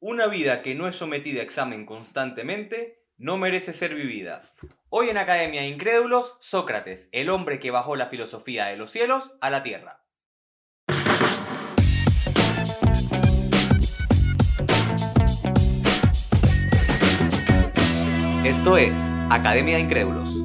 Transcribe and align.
Una 0.00 0.28
vida 0.28 0.62
que 0.62 0.76
no 0.76 0.86
es 0.86 0.94
sometida 0.94 1.40
a 1.40 1.42
examen 1.42 1.84
constantemente 1.84 3.04
no 3.16 3.36
merece 3.36 3.72
ser 3.72 3.96
vivida. 3.96 4.48
Hoy 4.90 5.08
en 5.08 5.18
Academia 5.18 5.62
de 5.62 5.66
Incrédulos, 5.66 6.36
Sócrates, 6.38 7.08
el 7.10 7.30
hombre 7.30 7.58
que 7.58 7.72
bajó 7.72 7.96
la 7.96 8.06
filosofía 8.06 8.66
de 8.66 8.76
los 8.76 8.92
cielos 8.92 9.32
a 9.40 9.50
la 9.50 9.64
tierra. 9.64 10.04
Esto 18.44 18.76
es 18.76 18.96
Academia 19.30 19.78
de 19.78 19.82
Incrédulos. 19.82 20.37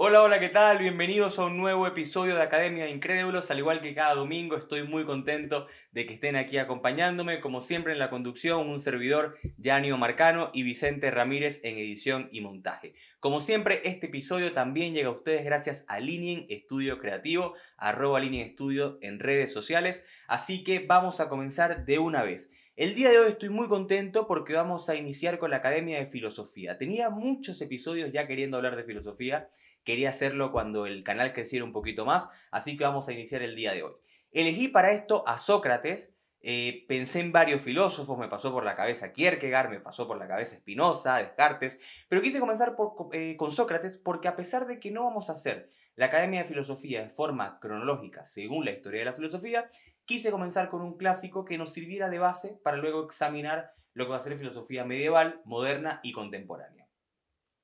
Hola, 0.00 0.22
hola, 0.22 0.38
¿qué 0.38 0.48
tal? 0.48 0.78
Bienvenidos 0.78 1.40
a 1.40 1.46
un 1.46 1.56
nuevo 1.56 1.84
episodio 1.84 2.36
de 2.36 2.42
Academia 2.42 2.84
de 2.84 2.90
Incrédulos. 2.90 3.50
Al 3.50 3.58
igual 3.58 3.80
que 3.80 3.96
cada 3.96 4.14
domingo, 4.14 4.56
estoy 4.56 4.86
muy 4.86 5.04
contento 5.04 5.66
de 5.90 6.06
que 6.06 6.14
estén 6.14 6.36
aquí 6.36 6.56
acompañándome. 6.56 7.40
Como 7.40 7.60
siempre 7.60 7.94
en 7.94 7.98
la 7.98 8.08
conducción, 8.08 8.68
un 8.68 8.78
servidor, 8.78 9.38
Yanio 9.56 9.98
Marcano 9.98 10.52
y 10.54 10.62
Vicente 10.62 11.10
Ramírez 11.10 11.58
en 11.64 11.76
edición 11.78 12.28
y 12.30 12.42
montaje. 12.42 12.92
Como 13.18 13.40
siempre, 13.40 13.80
este 13.82 14.06
episodio 14.06 14.52
también 14.52 14.94
llega 14.94 15.08
a 15.08 15.14
ustedes 15.14 15.44
gracias 15.44 15.84
a 15.88 15.98
Linien 15.98 16.46
Estudio 16.48 17.00
Creativo, 17.00 17.54
arroba 17.76 18.20
Linien 18.20 18.46
Estudio 18.46 19.00
en 19.02 19.18
redes 19.18 19.52
sociales. 19.52 20.04
Así 20.28 20.62
que 20.62 20.78
vamos 20.78 21.18
a 21.18 21.28
comenzar 21.28 21.86
de 21.86 21.98
una 21.98 22.22
vez. 22.22 22.52
El 22.76 22.94
día 22.94 23.10
de 23.10 23.18
hoy 23.18 23.30
estoy 23.30 23.48
muy 23.48 23.66
contento 23.66 24.28
porque 24.28 24.52
vamos 24.52 24.88
a 24.88 24.94
iniciar 24.94 25.40
con 25.40 25.50
la 25.50 25.56
Academia 25.56 25.98
de 25.98 26.06
Filosofía. 26.06 26.78
Tenía 26.78 27.10
muchos 27.10 27.60
episodios 27.60 28.12
ya 28.12 28.28
queriendo 28.28 28.56
hablar 28.56 28.76
de 28.76 28.84
filosofía 28.84 29.50
Quería 29.88 30.10
hacerlo 30.10 30.52
cuando 30.52 30.84
el 30.84 31.02
canal 31.02 31.32
creciera 31.32 31.64
un 31.64 31.72
poquito 31.72 32.04
más, 32.04 32.28
así 32.50 32.76
que 32.76 32.84
vamos 32.84 33.08
a 33.08 33.14
iniciar 33.14 33.40
el 33.40 33.56
día 33.56 33.72
de 33.72 33.84
hoy. 33.84 33.94
Elegí 34.32 34.68
para 34.68 34.92
esto 34.92 35.26
a 35.26 35.38
Sócrates, 35.38 36.10
eh, 36.42 36.84
pensé 36.88 37.20
en 37.20 37.32
varios 37.32 37.62
filósofos, 37.62 38.18
me 38.18 38.28
pasó 38.28 38.52
por 38.52 38.66
la 38.66 38.76
cabeza 38.76 39.14
Kierkegaard, 39.14 39.70
me 39.70 39.80
pasó 39.80 40.06
por 40.06 40.18
la 40.18 40.28
cabeza 40.28 40.56
Spinoza, 40.56 41.16
Descartes, 41.16 41.78
pero 42.10 42.20
quise 42.20 42.38
comenzar 42.38 42.76
eh, 43.14 43.36
con 43.38 43.50
Sócrates 43.50 43.96
porque 43.96 44.28
a 44.28 44.36
pesar 44.36 44.66
de 44.66 44.78
que 44.78 44.90
no 44.90 45.04
vamos 45.04 45.30
a 45.30 45.32
hacer 45.32 45.70
la 45.94 46.04
Academia 46.04 46.42
de 46.42 46.48
Filosofía 46.48 47.00
de 47.00 47.08
forma 47.08 47.58
cronológica 47.58 48.26
según 48.26 48.66
la 48.66 48.72
historia 48.72 48.98
de 48.98 49.06
la 49.06 49.14
filosofía, 49.14 49.70
quise 50.04 50.30
comenzar 50.30 50.68
con 50.68 50.82
un 50.82 50.98
clásico 50.98 51.46
que 51.46 51.56
nos 51.56 51.72
sirviera 51.72 52.10
de 52.10 52.18
base 52.18 52.60
para 52.62 52.76
luego 52.76 53.06
examinar 53.06 53.72
lo 53.94 54.04
que 54.04 54.10
va 54.10 54.18
a 54.18 54.20
ser 54.20 54.36
filosofía 54.36 54.84
medieval, 54.84 55.40
moderna 55.46 56.00
y 56.02 56.12
contemporánea. 56.12 56.77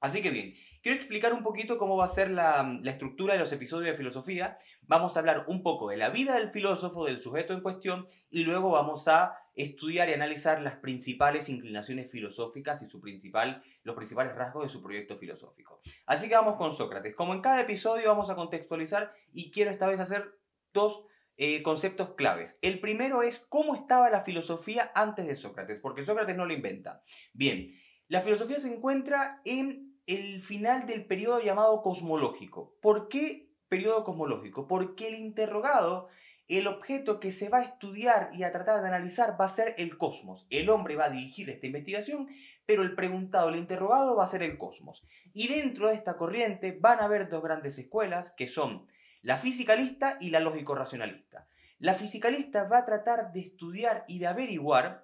Así 0.05 0.21
que 0.21 0.29
bien, 0.29 0.53
quiero 0.83 0.97
explicar 0.97 1.33
un 1.33 1.43
poquito 1.43 1.79
cómo 1.79 1.97
va 1.97 2.05
a 2.05 2.09
ser 2.09 2.31
la, 2.31 2.79
estructura 2.85 3.33
de 3.33 3.41
los 3.41 3.51
episodios 3.53 3.91
de 3.91 3.97
filosofía. 3.97 4.59
Vamos 4.83 5.17
a 5.17 5.21
hablar 5.21 5.47
un 5.49 5.63
poco 5.63 5.89
de 5.89 5.97
la 5.97 6.11
vida 6.11 6.35
del 6.35 6.51
filósofo, 6.51 7.07
del 7.07 7.23
sujeto 7.23 7.55
en 7.55 7.63
cuestión, 7.63 8.07
y 8.29 8.43
luego 8.43 8.71
vamos 8.71 9.09
a 9.09 9.35
estudiar 9.55 10.11
y 10.11 10.13
analizar 10.13 10.61
las 10.61 10.77
principales 10.77 11.49
inclinaciones 11.49 12.13
filosóficas 12.13 12.83
y 12.83 12.87
su 12.87 13.01
principal, 13.01 13.63
los 13.83 13.97
principales 13.97 14.35
rasgos 14.35 14.65
de 14.65 14.69
su 14.69 14.83
proyecto 14.83 15.17
filosófico. 15.17 15.81
Así 16.05 16.29
que 16.29 16.35
vamos 16.35 16.57
con 16.57 16.77
Sócrates. 16.77 17.15
Como 17.15 17.33
en 17.33 17.41
cada 17.41 17.63
episodio 17.63 18.11
vamos 18.11 18.29
a 18.29 18.35
contextualizar 18.35 19.11
y 19.33 19.51
quiero 19.51 19.71
esta 19.71 19.87
vez 19.87 20.01
hacer 20.01 20.39
dos 20.75 21.07
eh, 21.39 21.63
conceptos 21.63 22.11
claves. 22.11 22.59
El 22.61 22.79
primero 22.79 23.23
es 23.23 23.39
cómo 23.39 23.75
estaba 23.75 24.11
la 24.11 24.21
filosofía 24.21 24.93
antes 24.95 25.27
de 25.27 25.35
Sócrates, 25.35 25.81
porque 25.81 26.05
Sócrates 26.05 26.37
no 26.37 26.45
lo 26.45 26.53
inventa. 26.53 27.01
Bien, 27.33 27.71
la 28.09 28.21
filosofía 28.21 28.59
se 28.59 28.69
encuentra 28.69 29.41
en 29.47 29.94
el 30.07 30.41
final 30.41 30.87
del 30.87 31.07
periodo 31.07 31.41
llamado 31.41 31.81
cosmológico. 31.83 32.77
¿Por 32.81 33.09
qué 33.09 33.51
periodo 33.69 34.05
cosmológico? 34.05 34.67
Porque 34.67 35.09
el 35.09 35.15
interrogado, 35.15 36.09
el 36.49 36.67
objeto 36.67 37.21
que 37.21 37.31
se 37.31 37.49
va 37.49 37.59
a 37.59 37.65
estudiar 37.65 38.31
y 38.35 38.43
a 38.43 38.53
tratar 38.53 38.81
de 38.83 38.89
analizar 38.89 39.41
va 39.41 39.47
a 39.47 39.49
ser 39.49 39.75
el 39.79 39.97
cosmos. 39.97 40.47
El 40.51 40.69
hombre 40.69 40.97
va 40.97 41.07
a 41.07 41.11
dirigir 41.11 41.49
esta 41.49 41.67
investigación, 41.67 42.29
pero 42.67 42.83
el 42.83 42.95
preguntado, 42.95 43.49
el 43.49 43.57
interrogado 43.57 44.15
va 44.17 44.25
a 44.25 44.29
ser 44.29 44.43
el 44.43 44.59
cosmos. 44.59 45.03
Y 45.33 45.49
dentro 45.49 45.89
de 45.89 45.95
esta 45.95 46.17
corriente 46.17 46.77
van 46.81 47.01
a 47.01 47.05
haber 47.05 47.29
dos 47.29 47.43
grandes 47.43 47.79
escuelas 47.79 48.33
que 48.33 48.47
son 48.47 48.87
la 49.23 49.39
fisicalista 49.39 50.19
y 50.21 50.29
la 50.29 50.41
lógico-racionalista. 50.41 51.49
La 51.79 51.95
fisicalista 51.95 52.69
va 52.69 52.79
a 52.79 52.85
tratar 52.85 53.33
de 53.33 53.41
estudiar 53.41 54.05
y 54.07 54.19
de 54.19 54.27
averiguar 54.27 55.04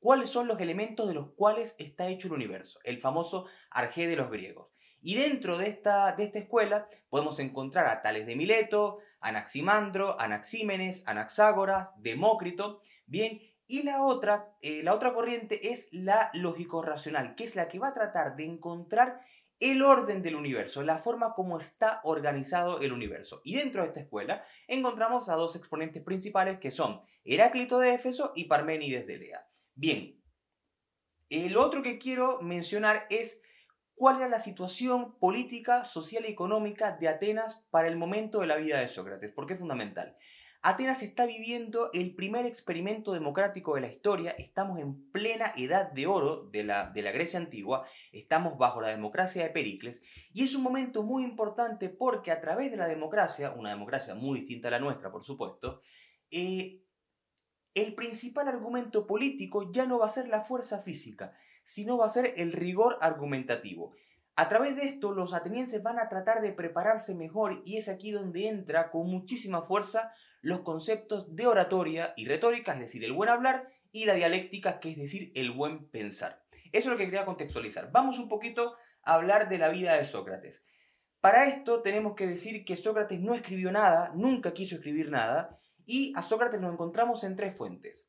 cuáles 0.00 0.30
son 0.30 0.46
los 0.46 0.60
elementos 0.60 1.08
de 1.08 1.14
los 1.14 1.32
cuales 1.32 1.74
está 1.78 2.08
hecho 2.08 2.28
el 2.28 2.34
universo, 2.34 2.78
el 2.84 3.00
famoso 3.00 3.46
arjé 3.70 4.06
de 4.06 4.16
los 4.16 4.30
griegos. 4.30 4.68
Y 5.00 5.14
dentro 5.14 5.58
de 5.58 5.68
esta, 5.68 6.12
de 6.12 6.24
esta 6.24 6.38
escuela 6.40 6.88
podemos 7.08 7.38
encontrar 7.38 7.86
a 7.86 8.02
Tales 8.02 8.26
de 8.26 8.36
Mileto, 8.36 8.98
Anaximandro, 9.20 10.20
Anaxímenes, 10.20 11.02
Anaxágoras, 11.06 11.90
Demócrito, 11.98 12.80
bien, 13.06 13.40
y 13.70 13.82
la 13.82 14.02
otra, 14.02 14.56
eh, 14.62 14.82
la 14.82 14.94
otra 14.94 15.12
corriente 15.12 15.72
es 15.72 15.88
la 15.92 16.30
lógico-racional, 16.32 17.34
que 17.34 17.44
es 17.44 17.54
la 17.54 17.68
que 17.68 17.78
va 17.78 17.88
a 17.88 17.94
tratar 17.94 18.34
de 18.34 18.44
encontrar 18.44 19.20
el 19.60 19.82
orden 19.82 20.22
del 20.22 20.36
universo, 20.36 20.82
la 20.82 20.98
forma 20.98 21.34
como 21.34 21.58
está 21.58 22.00
organizado 22.04 22.80
el 22.80 22.92
universo. 22.92 23.42
Y 23.44 23.56
dentro 23.56 23.82
de 23.82 23.88
esta 23.88 24.00
escuela 24.00 24.44
encontramos 24.68 25.28
a 25.28 25.34
dos 25.34 25.56
exponentes 25.56 26.02
principales 26.02 26.58
que 26.58 26.70
son 26.70 27.02
Heráclito 27.24 27.78
de 27.78 27.94
Éfeso 27.94 28.32
y 28.34 28.44
Parménides 28.44 29.06
de 29.06 29.18
Lea. 29.18 29.47
Bien, 29.80 30.20
el 31.30 31.56
otro 31.56 31.82
que 31.82 31.98
quiero 31.98 32.42
mencionar 32.42 33.06
es 33.10 33.40
cuál 33.94 34.16
era 34.16 34.28
la 34.28 34.40
situación 34.40 35.16
política, 35.20 35.84
social 35.84 36.24
y 36.26 36.32
económica 36.32 36.96
de 36.96 37.06
Atenas 37.06 37.64
para 37.70 37.86
el 37.86 37.96
momento 37.96 38.40
de 38.40 38.48
la 38.48 38.56
vida 38.56 38.80
de 38.80 38.88
Sócrates, 38.88 39.30
porque 39.32 39.52
es 39.52 39.60
fundamental. 39.60 40.16
Atenas 40.62 41.04
está 41.04 41.26
viviendo 41.26 41.90
el 41.92 42.16
primer 42.16 42.44
experimento 42.44 43.12
democrático 43.12 43.76
de 43.76 43.82
la 43.82 43.86
historia, 43.86 44.32
estamos 44.32 44.80
en 44.80 45.12
plena 45.12 45.52
edad 45.56 45.92
de 45.92 46.08
oro 46.08 46.48
de 46.50 46.64
la, 46.64 46.90
de 46.90 47.02
la 47.02 47.12
Grecia 47.12 47.38
antigua, 47.38 47.86
estamos 48.10 48.58
bajo 48.58 48.80
la 48.80 48.88
democracia 48.88 49.44
de 49.44 49.50
Pericles, 49.50 50.02
y 50.32 50.42
es 50.42 50.56
un 50.56 50.64
momento 50.64 51.04
muy 51.04 51.22
importante 51.22 51.88
porque 51.88 52.32
a 52.32 52.40
través 52.40 52.72
de 52.72 52.78
la 52.78 52.88
democracia, 52.88 53.52
una 53.52 53.70
democracia 53.70 54.16
muy 54.16 54.40
distinta 54.40 54.66
a 54.66 54.72
la 54.72 54.80
nuestra, 54.80 55.12
por 55.12 55.22
supuesto, 55.22 55.82
eh, 56.32 56.82
el 57.74 57.94
principal 57.94 58.48
argumento 58.48 59.06
político 59.06 59.70
ya 59.72 59.86
no 59.86 59.98
va 59.98 60.06
a 60.06 60.10
ser 60.10 60.28
la 60.28 60.40
fuerza 60.40 60.78
física, 60.78 61.32
sino 61.62 61.98
va 61.98 62.06
a 62.06 62.10
ser 62.10 62.34
el 62.36 62.52
rigor 62.52 62.98
argumentativo. 63.00 63.94
A 64.36 64.48
través 64.48 64.76
de 64.76 64.84
esto, 64.84 65.12
los 65.12 65.34
atenienses 65.34 65.82
van 65.82 65.98
a 65.98 66.08
tratar 66.08 66.40
de 66.40 66.52
prepararse 66.52 67.14
mejor 67.14 67.62
y 67.64 67.76
es 67.76 67.88
aquí 67.88 68.12
donde 68.12 68.48
entra 68.48 68.90
con 68.90 69.10
muchísima 69.10 69.62
fuerza 69.62 70.12
los 70.40 70.60
conceptos 70.60 71.34
de 71.34 71.46
oratoria 71.46 72.14
y 72.16 72.26
retórica, 72.26 72.74
es 72.74 72.80
decir, 72.80 73.04
el 73.04 73.12
buen 73.12 73.28
hablar, 73.28 73.68
y 73.92 74.04
la 74.04 74.14
dialéctica, 74.14 74.80
que 74.80 74.90
es 74.90 74.96
decir, 74.96 75.32
el 75.34 75.50
buen 75.50 75.88
pensar. 75.88 76.44
Eso 76.72 76.88
es 76.88 76.92
lo 76.92 76.96
que 76.96 77.06
quería 77.06 77.24
contextualizar. 77.24 77.90
Vamos 77.90 78.18
un 78.18 78.28
poquito 78.28 78.76
a 79.02 79.14
hablar 79.14 79.48
de 79.48 79.58
la 79.58 79.68
vida 79.68 79.96
de 79.96 80.04
Sócrates. 80.04 80.62
Para 81.20 81.46
esto 81.46 81.82
tenemos 81.82 82.14
que 82.14 82.26
decir 82.26 82.64
que 82.64 82.76
Sócrates 82.76 83.20
no 83.20 83.34
escribió 83.34 83.72
nada, 83.72 84.12
nunca 84.14 84.54
quiso 84.54 84.76
escribir 84.76 85.10
nada, 85.10 85.58
y 85.88 86.12
a 86.14 86.22
Sócrates 86.22 86.60
nos 86.60 86.72
encontramos 86.72 87.24
en 87.24 87.34
tres 87.34 87.56
fuentes. 87.56 88.06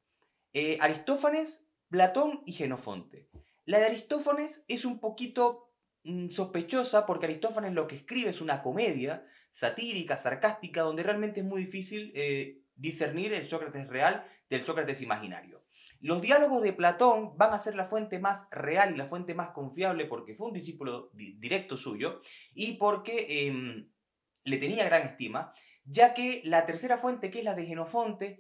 Eh, 0.54 0.78
Aristófanes, 0.82 1.66
Platón 1.90 2.44
y 2.46 2.54
Genofonte. 2.54 3.30
La 3.66 3.80
de 3.80 3.86
Aristófanes 3.86 4.66
es 4.68 4.84
un 4.84 5.00
poquito 5.00 5.72
mm, 6.04 6.28
sospechosa 6.30 7.06
porque 7.06 7.26
Aristófanes 7.26 7.74
lo 7.74 7.88
que 7.88 7.96
escribe 7.96 8.30
es 8.30 8.42
una 8.42 8.62
comedia 8.62 9.26
satírica, 9.52 10.18
sarcástica, 10.18 10.82
donde 10.82 11.04
realmente 11.04 11.40
es 11.40 11.46
muy 11.46 11.62
difícil 11.64 12.12
eh, 12.16 12.62
discernir 12.76 13.34
el 13.34 13.46
Sócrates 13.48 13.88
real 13.88 14.26
del 14.50 14.64
Sócrates 14.64 15.02
imaginario. 15.02 15.64
Los 16.02 16.22
diálogos 16.22 16.62
de 16.62 16.74
Platón 16.74 17.38
van 17.38 17.54
a 17.54 17.60
ser 17.60 17.76
la 17.76 17.86
fuente 17.86 18.20
más 18.20 18.48
real 18.52 18.94
y 18.94 18.98
la 18.98 19.06
fuente 19.06 19.34
más 19.34 19.52
confiable 19.52 20.06
porque 20.06 20.36
fue 20.36 20.48
un 20.48 20.54
discípulo 20.54 21.12
directo 21.14 21.78
suyo 21.78 22.22
y 22.54 22.74
porque 22.74 23.48
em, 23.48 23.90
le 24.44 24.58
tenía 24.58 24.86
gran 24.86 25.04
estima 25.04 25.54
ya 25.90 26.14
que 26.14 26.42
la 26.46 26.66
tercera 26.66 26.98
fuente, 26.98 27.32
que 27.32 27.40
es 27.40 27.46
la 27.46 27.56
de 27.56 27.66
Genofonte, 27.66 28.40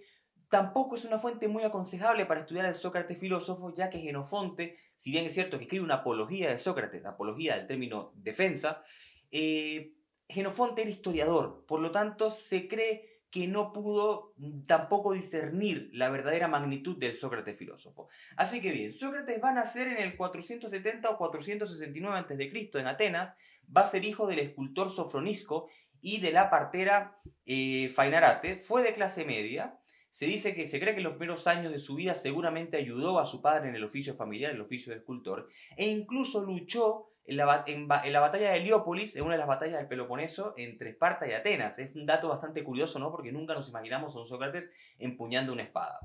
tampoco 0.49 0.95
es 0.95 1.05
una 1.05 1.19
fuente 1.19 1.47
muy 1.47 1.63
aconsejable 1.63 2.25
para 2.25 2.41
estudiar 2.41 2.65
al 2.65 2.75
Sócrates 2.75 3.17
filósofo, 3.17 3.73
ya 3.73 3.89
que 3.89 3.99
Genofonte, 3.99 4.75
si 4.95 5.11
bien 5.11 5.25
es 5.25 5.33
cierto 5.33 5.57
que 5.57 5.63
escribe 5.63 5.83
una 5.83 5.95
apología 5.95 6.49
de 6.49 6.57
Sócrates, 6.57 7.05
apología 7.05 7.55
del 7.55 7.67
término 7.67 8.13
defensa, 8.15 8.83
eh, 9.31 9.93
Genofonte 10.27 10.83
era 10.83 10.91
historiador, 10.91 11.65
por 11.67 11.79
lo 11.79 11.91
tanto 11.91 12.29
se 12.29 12.67
cree 12.67 13.23
que 13.31 13.47
no 13.47 13.73
pudo 13.73 14.33
tampoco 14.65 15.13
discernir 15.13 15.89
la 15.93 16.09
verdadera 16.09 16.47
magnitud 16.47 16.97
del 16.97 17.15
Sócrates 17.15 17.57
filósofo. 17.57 18.09
Así 18.35 18.59
que 18.59 18.71
bien, 18.71 18.91
Sócrates 18.91 19.41
va 19.43 19.49
a 19.49 19.53
nacer 19.53 19.87
en 19.87 19.99
el 19.99 20.17
470 20.17 21.09
o 21.09 21.17
469 21.17 22.17
a.C. 22.17 22.69
en 22.73 22.87
Atenas, 22.87 23.33
va 23.75 23.81
a 23.81 23.87
ser 23.87 24.03
hijo 24.03 24.27
del 24.27 24.39
escultor 24.39 24.89
Sofronisco 24.89 25.69
y 26.01 26.19
de 26.19 26.31
la 26.31 26.49
partera 26.49 27.19
eh, 27.45 27.89
Fainarate, 27.89 28.57
fue 28.57 28.83
de 28.83 28.93
clase 28.93 29.25
media, 29.25 29.75
Se 30.11 30.25
dice 30.25 30.55
que 30.55 30.65
se 30.65 30.79
cree 30.79 30.95
que 30.95 31.01
en 31.01 31.03
los 31.03 31.17
primeros 31.17 31.45
años 31.45 31.71
de 31.71 31.77
su 31.77 31.93
vida 31.95 32.15
seguramente 32.15 32.77
ayudó 32.77 33.19
a 33.19 33.27
su 33.27 33.43
padre 33.43 33.69
en 33.69 33.75
el 33.75 33.83
oficio 33.83 34.15
familiar, 34.15 34.51
el 34.51 34.61
oficio 34.61 34.91
de 34.91 34.99
escultor, 34.99 35.47
e 35.77 35.85
incluso 35.85 36.43
luchó 36.43 37.09
en 37.25 37.37
la, 37.37 37.63
en, 37.67 37.87
la, 37.87 38.19
batalla 38.19 38.51
de 38.51 38.57
Heliópolis, 38.57 39.15
en 39.15 39.23
una 39.23 39.33
de 39.33 39.37
las 39.37 39.47
batallas 39.47 39.77
del 39.77 39.87
Peloponeso, 39.87 40.55
entre 40.57 40.89
Esparta 40.89 41.27
y 41.27 41.33
Atenas. 41.33 41.77
Es 41.77 41.95
un 41.95 42.07
dato 42.07 42.27
bastante 42.27 42.63
curioso, 42.63 42.97
¿no? 42.97 43.11
Porque 43.11 43.31
nunca 43.31 43.53
nos 43.53 43.69
imaginamos 43.69 44.15
a 44.15 44.19
un 44.21 44.27
Sócrates 44.27 44.65
empuñando 44.97 45.53
una 45.53 45.61
espada. 45.61 45.99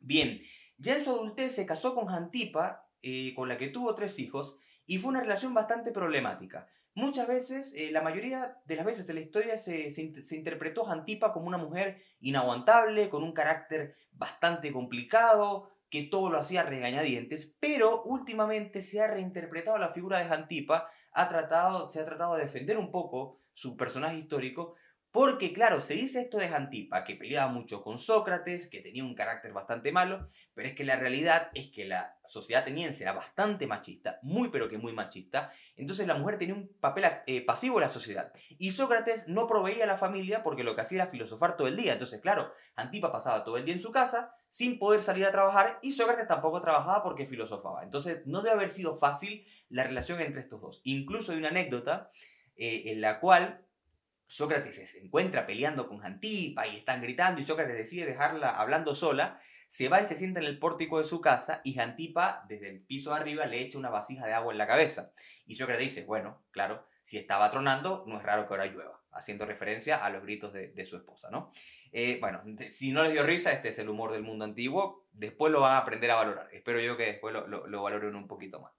Bien, 0.00 0.42
ya 0.76 0.96
en 0.96 1.02
su 1.02 1.10
adultez 1.10 1.54
se 1.54 1.64
casó 1.64 1.94
con 1.94 2.06
Jantipa, 2.06 2.90
eh, 3.00 3.32
con 3.34 3.48
la 3.48 3.56
que 3.56 3.68
tuvo 3.68 3.94
tres 3.94 4.18
hijos, 4.18 4.58
y 4.84 4.98
fue 4.98 5.10
una 5.10 5.22
relación 5.22 5.54
bastante 5.54 5.92
problemática. 5.92 6.66
Muchas 6.96 7.26
veces, 7.26 7.72
eh, 7.76 7.90
la 7.90 8.02
mayoría 8.02 8.62
de 8.66 8.76
las 8.76 8.84
veces 8.84 9.06
de 9.06 9.14
la 9.14 9.20
historia 9.20 9.58
se, 9.58 9.90
se, 9.90 10.36
interpretó 10.36 10.84
Jantipa 10.84 11.32
como 11.32 11.48
una 11.48 11.58
mujer 11.58 12.00
inaguantable, 12.20 13.10
con 13.10 13.24
un 13.24 13.32
carácter 13.32 13.96
bastante 14.12 14.72
complicado, 14.72 15.70
que 15.90 16.02
todo 16.02 16.30
lo 16.30 16.38
hacía 16.38 16.62
regañadientes, 16.62 17.52
pero 17.58 18.04
últimamente 18.04 18.80
se 18.80 19.00
ha 19.00 19.08
reinterpretado 19.08 19.76
la 19.78 19.88
figura 19.88 20.20
de 20.20 20.26
Jantipa, 20.26 20.88
ha 21.12 21.28
tratado, 21.28 21.88
se 21.88 22.00
ha 22.00 22.04
tratado 22.04 22.36
de 22.36 22.42
defender 22.42 22.78
un 22.78 22.92
poco 22.92 23.40
su 23.52 23.76
personaje 23.76 24.18
histórico, 24.18 24.74
porque, 25.14 25.52
claro, 25.52 25.80
se 25.80 25.94
dice 25.94 26.22
esto 26.22 26.38
de 26.38 26.46
Antipa, 26.46 27.04
que 27.04 27.14
peleaba 27.14 27.48
mucho 27.48 27.84
con 27.84 27.98
Sócrates, 27.98 28.66
que 28.66 28.80
tenía 28.80 29.04
un 29.04 29.14
carácter 29.14 29.52
bastante 29.52 29.92
malo, 29.92 30.26
pero 30.54 30.66
es 30.66 30.74
que 30.74 30.82
la 30.82 30.96
realidad 30.96 31.52
es 31.54 31.70
que 31.70 31.84
la 31.84 32.18
sociedad 32.24 32.62
ateniense 32.62 33.04
era 33.04 33.12
bastante 33.12 33.68
machista, 33.68 34.18
muy 34.22 34.48
pero 34.48 34.68
que 34.68 34.76
muy 34.76 34.92
machista, 34.92 35.52
entonces 35.76 36.08
la 36.08 36.16
mujer 36.16 36.36
tenía 36.36 36.56
un 36.56 36.66
papel 36.80 37.04
eh, 37.28 37.46
pasivo 37.46 37.76
en 37.76 37.82
la 37.82 37.90
sociedad. 37.90 38.32
Y 38.58 38.72
Sócrates 38.72 39.28
no 39.28 39.46
proveía 39.46 39.84
a 39.84 39.86
la 39.86 39.96
familia 39.96 40.42
porque 40.42 40.64
lo 40.64 40.74
que 40.74 40.80
hacía 40.80 41.02
era 41.02 41.10
filosofar 41.12 41.56
todo 41.56 41.68
el 41.68 41.76
día. 41.76 41.92
Entonces, 41.92 42.20
claro, 42.20 42.52
Antipa 42.74 43.12
pasaba 43.12 43.44
todo 43.44 43.56
el 43.56 43.64
día 43.64 43.74
en 43.74 43.80
su 43.80 43.92
casa 43.92 44.34
sin 44.48 44.80
poder 44.80 45.00
salir 45.00 45.26
a 45.26 45.30
trabajar 45.30 45.78
y 45.80 45.92
Sócrates 45.92 46.26
tampoco 46.26 46.60
trabajaba 46.60 47.04
porque 47.04 47.24
filosofaba. 47.24 47.84
Entonces, 47.84 48.22
no 48.26 48.42
debe 48.42 48.56
haber 48.56 48.68
sido 48.68 48.96
fácil 48.96 49.46
la 49.68 49.84
relación 49.84 50.20
entre 50.20 50.40
estos 50.40 50.60
dos. 50.60 50.80
Incluso 50.82 51.30
hay 51.30 51.38
una 51.38 51.50
anécdota 51.50 52.10
eh, 52.56 52.82
en 52.86 53.00
la 53.00 53.20
cual 53.20 53.64
Sócrates 54.26 54.74
se 54.90 54.98
encuentra 54.98 55.46
peleando 55.46 55.88
con 55.88 56.04
Antipa 56.04 56.66
y 56.66 56.76
están 56.76 57.00
gritando 57.00 57.40
y 57.40 57.44
Sócrates 57.44 57.76
decide 57.76 58.06
dejarla 58.06 58.50
hablando 58.50 58.94
sola, 58.94 59.40
se 59.68 59.88
va 59.88 60.00
y 60.02 60.06
se 60.06 60.16
sienta 60.16 60.40
en 60.40 60.46
el 60.46 60.58
pórtico 60.58 60.98
de 60.98 61.04
su 61.04 61.20
casa 61.20 61.60
y 61.64 61.78
Antipa 61.78 62.44
desde 62.48 62.68
el 62.68 62.80
piso 62.80 63.10
de 63.10 63.16
arriba 63.16 63.46
le 63.46 63.60
echa 63.60 63.78
una 63.78 63.90
vasija 63.90 64.26
de 64.26 64.32
agua 64.32 64.52
en 64.52 64.58
la 64.58 64.66
cabeza. 64.66 65.12
Y 65.46 65.56
Sócrates 65.56 65.88
dice, 65.88 66.04
bueno, 66.04 66.44
claro, 66.50 66.86
si 67.02 67.18
estaba 67.18 67.50
tronando, 67.50 68.04
no 68.06 68.16
es 68.16 68.22
raro 68.22 68.46
que 68.46 68.54
ahora 68.54 68.66
llueva, 68.66 69.02
haciendo 69.12 69.46
referencia 69.46 69.96
a 69.96 70.10
los 70.10 70.22
gritos 70.22 70.52
de, 70.52 70.84
su 70.84 70.96
esposa, 70.96 71.28
¿no? 71.30 71.52
Eh, 71.92 72.18
bueno, 72.20 72.42
si 72.70 72.92
no 72.92 73.02
les 73.02 73.12
dio 73.12 73.24
risa, 73.24 73.52
este 73.52 73.68
es 73.68 73.78
el 73.78 73.88
humor 73.88 74.12
del 74.12 74.22
mundo 74.22 74.44
antiguo, 74.44 75.06
después 75.12 75.52
lo 75.52 75.60
van 75.60 75.72
a 75.72 75.78
aprender 75.78 76.10
a 76.10 76.16
valorar. 76.16 76.48
Espero 76.52 76.80
yo 76.80 76.96
que 76.96 77.06
después 77.06 77.34
lo, 77.34 77.46
lo, 77.46 77.66
lo 77.66 77.82
valoren 77.82 78.14
un 78.14 78.26
poquito 78.26 78.60
más. 78.60 78.72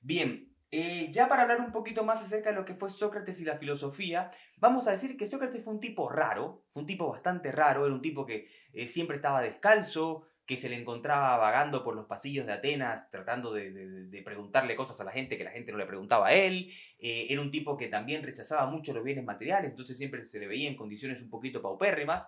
Bien, 0.00 0.51
eh, 0.74 1.10
ya 1.12 1.28
para 1.28 1.42
hablar 1.42 1.60
un 1.60 1.70
poquito 1.70 2.02
más 2.02 2.22
acerca 2.22 2.48
de 2.48 2.56
lo 2.56 2.64
que 2.64 2.74
fue 2.74 2.88
Sócrates 2.88 3.38
y 3.40 3.44
la 3.44 3.58
filosofía, 3.58 4.30
vamos 4.56 4.88
a 4.88 4.92
decir 4.92 5.18
que 5.18 5.26
Sócrates 5.26 5.62
fue 5.62 5.74
un 5.74 5.80
tipo 5.80 6.08
raro, 6.08 6.64
fue 6.70 6.80
un 6.80 6.86
tipo 6.86 7.10
bastante 7.10 7.52
raro, 7.52 7.84
era 7.84 7.94
un 7.94 8.00
tipo 8.00 8.24
que 8.24 8.48
eh, 8.72 8.88
siempre 8.88 9.16
estaba 9.16 9.42
descalzo, 9.42 10.26
que 10.46 10.56
se 10.56 10.70
le 10.70 10.76
encontraba 10.76 11.36
vagando 11.36 11.84
por 11.84 11.94
los 11.94 12.06
pasillos 12.06 12.46
de 12.46 12.54
Atenas 12.54 13.10
tratando 13.10 13.52
de, 13.52 14.22
preguntarle 14.24 14.74
cosas 14.74 14.98
a 15.02 15.04
la 15.04 15.12
gente 15.12 15.36
que 15.36 15.44
la 15.44 15.50
gente 15.50 15.72
no 15.72 15.78
le 15.78 15.84
preguntaba 15.84 16.28
a 16.28 16.32
él, 16.32 16.72
eh, 16.98 17.26
era 17.28 17.42
un 17.42 17.50
tipo 17.50 17.76
que 17.76 17.88
también 17.88 18.22
rechazaba 18.22 18.64
mucho 18.64 18.94
los 18.94 19.04
bienes 19.04 19.24
materiales, 19.24 19.72
entonces 19.72 19.98
siempre 19.98 20.24
se 20.24 20.40
le 20.40 20.46
veía 20.46 20.70
en 20.70 20.76
condiciones 20.76 21.20
un 21.20 21.28
poquito 21.28 21.60
paupérrimas, 21.60 22.26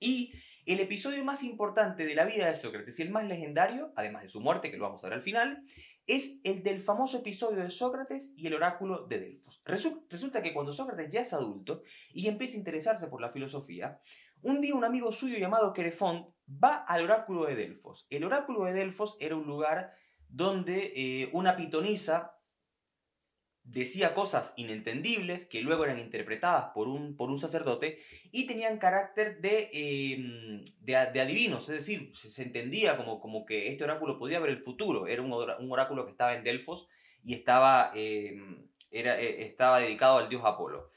y 0.00 0.32
el 0.66 0.80
episodio 0.80 1.24
más 1.24 1.42
importante 1.42 2.06
de 2.06 2.14
la 2.14 2.24
vida 2.24 2.46
de 2.46 2.54
Sócrates 2.54 2.98
y 2.98 3.02
el 3.02 3.10
más 3.10 3.26
legendario, 3.26 3.92
además 3.96 4.22
de 4.22 4.28
su 4.28 4.40
muerte, 4.40 4.70
que 4.70 4.76
lo 4.76 4.84
vamos 4.84 5.02
a 5.04 5.08
ver 5.08 5.14
al 5.14 5.22
final, 5.22 5.64
es 6.06 6.36
el 6.44 6.62
del 6.62 6.80
famoso 6.80 7.18
episodio 7.18 7.62
de 7.62 7.70
Sócrates 7.70 8.30
y 8.36 8.46
el 8.46 8.54
oráculo 8.54 9.06
de 9.06 9.18
Delfos. 9.18 9.62
Resulta 9.64 10.42
que 10.42 10.52
cuando 10.52 10.72
Sócrates 10.72 11.10
ya 11.10 11.20
es 11.20 11.32
adulto 11.32 11.82
y 12.12 12.28
empieza 12.28 12.54
a 12.54 12.58
interesarse 12.58 13.06
por 13.06 13.20
la 13.20 13.30
filosofía, 13.30 14.00
un 14.42 14.60
día 14.60 14.74
un 14.74 14.84
amigo 14.84 15.10
suyo 15.12 15.38
llamado 15.38 15.72
Querefont 15.72 16.28
va 16.48 16.76
al 16.76 17.02
oráculo 17.02 17.46
de 17.46 17.56
Delfos. 17.56 18.06
El 18.10 18.24
oráculo 18.24 18.64
de 18.64 18.74
Delfos 18.74 19.16
era 19.18 19.36
un 19.36 19.46
lugar 19.46 19.94
donde 20.28 20.92
eh, 20.94 21.30
una 21.32 21.56
pitonisa 21.56 22.33
decía 23.64 24.12
cosas 24.12 24.52
inentendibles 24.56 25.46
que 25.46 25.62
luego 25.62 25.84
eran 25.84 25.98
interpretadas 25.98 26.66
por 26.74 26.86
un, 26.86 27.16
por 27.16 27.30
un 27.30 27.40
sacerdote 27.40 27.98
y 28.30 28.46
tenían 28.46 28.78
carácter 28.78 29.40
de, 29.40 29.70
em, 29.72 30.62
de, 30.80 30.96
adivinos, 30.96 31.68
es 31.70 31.76
decir, 31.76 32.14
se, 32.14 32.42
entendía 32.42 32.96
como, 32.96 33.20
como, 33.20 33.46
que 33.46 33.68
este 33.68 33.84
oráculo 33.84 34.18
podía 34.18 34.38
ver 34.38 34.50
el 34.50 34.58
futuro, 34.58 35.06
era 35.06 35.22
un, 35.22 35.32
oráculo 35.72 36.04
que 36.04 36.12
estaba 36.12 36.34
en 36.34 36.44
Delfos 36.44 36.86
y 37.24 37.32
estaba, 37.34 37.90
em, 37.94 38.68
era, 38.90 39.18
e, 39.18 39.46
estaba 39.46 39.80
dedicado 39.80 40.18
al 40.18 40.28
dios 40.28 40.42
Apolo. 40.44 40.90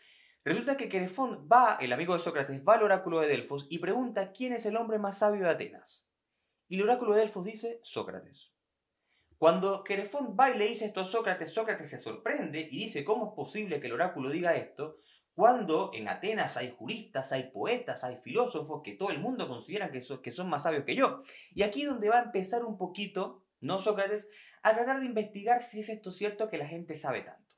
Resulta 0.44 0.78
que 0.78 0.90
Querefón 0.90 1.48
va, 1.52 1.78
el 1.82 1.92
amigo 1.94 2.14
de 2.14 2.20
Sócrates, 2.20 2.62
va 2.68 2.76
al 2.76 2.84
oráculo 2.84 3.20
de 3.20 3.28
Delfos 3.28 3.68
y 3.70 3.80
pregunta 3.80 4.32
quién 4.34 4.54
es 4.54 4.66
el 4.66 4.78
hombre 4.78 5.00
más 5.00 5.20
sabio 5.20 5.44
de 5.44 5.50
Atenas. 5.50 6.06
Y 6.68 6.76
el 6.76 6.84
oráculo 6.84 7.14
de 7.14 7.22
Delfos 7.22 7.46
dice 7.46 7.80
Sócrates. 7.84 8.57
Cuando 9.38 9.84
Querefón 9.84 10.36
va 10.40 10.50
le 10.50 10.68
dice 10.68 10.86
esto 10.86 11.02
a 11.02 11.06
Sócrates, 11.06 11.54
Sócrates 11.54 11.90
se 11.90 12.00
sorprende 12.00 12.68
y 12.72 12.86
dice, 12.86 13.04
¿cómo 13.04 13.28
es 13.28 13.34
posible 13.36 13.80
que 13.80 13.88
el 13.88 13.94
oráculo 13.94 14.32
diga 14.32 14.56
esto? 14.56 14.98
Cuando 15.36 15.92
en 15.94 16.08
Atenas 16.08 16.58
hay 16.58 16.74
juristas, 16.76 17.32
hay 17.32 17.52
poetas, 17.52 18.04
hay 18.04 18.18
filósofos 18.18 18.82
que 18.84 18.94
todo 18.94 19.12
el 19.12 19.20
mundo 19.20 19.48
considera 19.48 19.92
que, 19.92 20.02
que 20.24 20.32
son 20.32 20.50
más 20.50 20.64
sabios 20.64 20.84
que 20.84 20.96
yo. 20.96 21.22
Y 21.54 21.62
aquí 21.62 21.84
es 21.84 21.90
donde 21.90 22.10
va 22.10 22.18
a 22.18 22.24
empezar 22.24 22.66
un 22.66 22.80
poquito, 22.80 23.46
¿no 23.62 23.78
Sócrates? 23.78 24.28
A 24.64 24.74
tratar 24.74 25.00
de 25.00 25.06
investigar 25.06 25.62
si 25.62 25.82
es 25.82 25.90
esto 25.90 26.10
cierto 26.10 26.50
que 26.50 26.58
la 26.58 26.66
gente 26.66 26.96
sabe 26.96 27.22
tanto. 27.22 27.54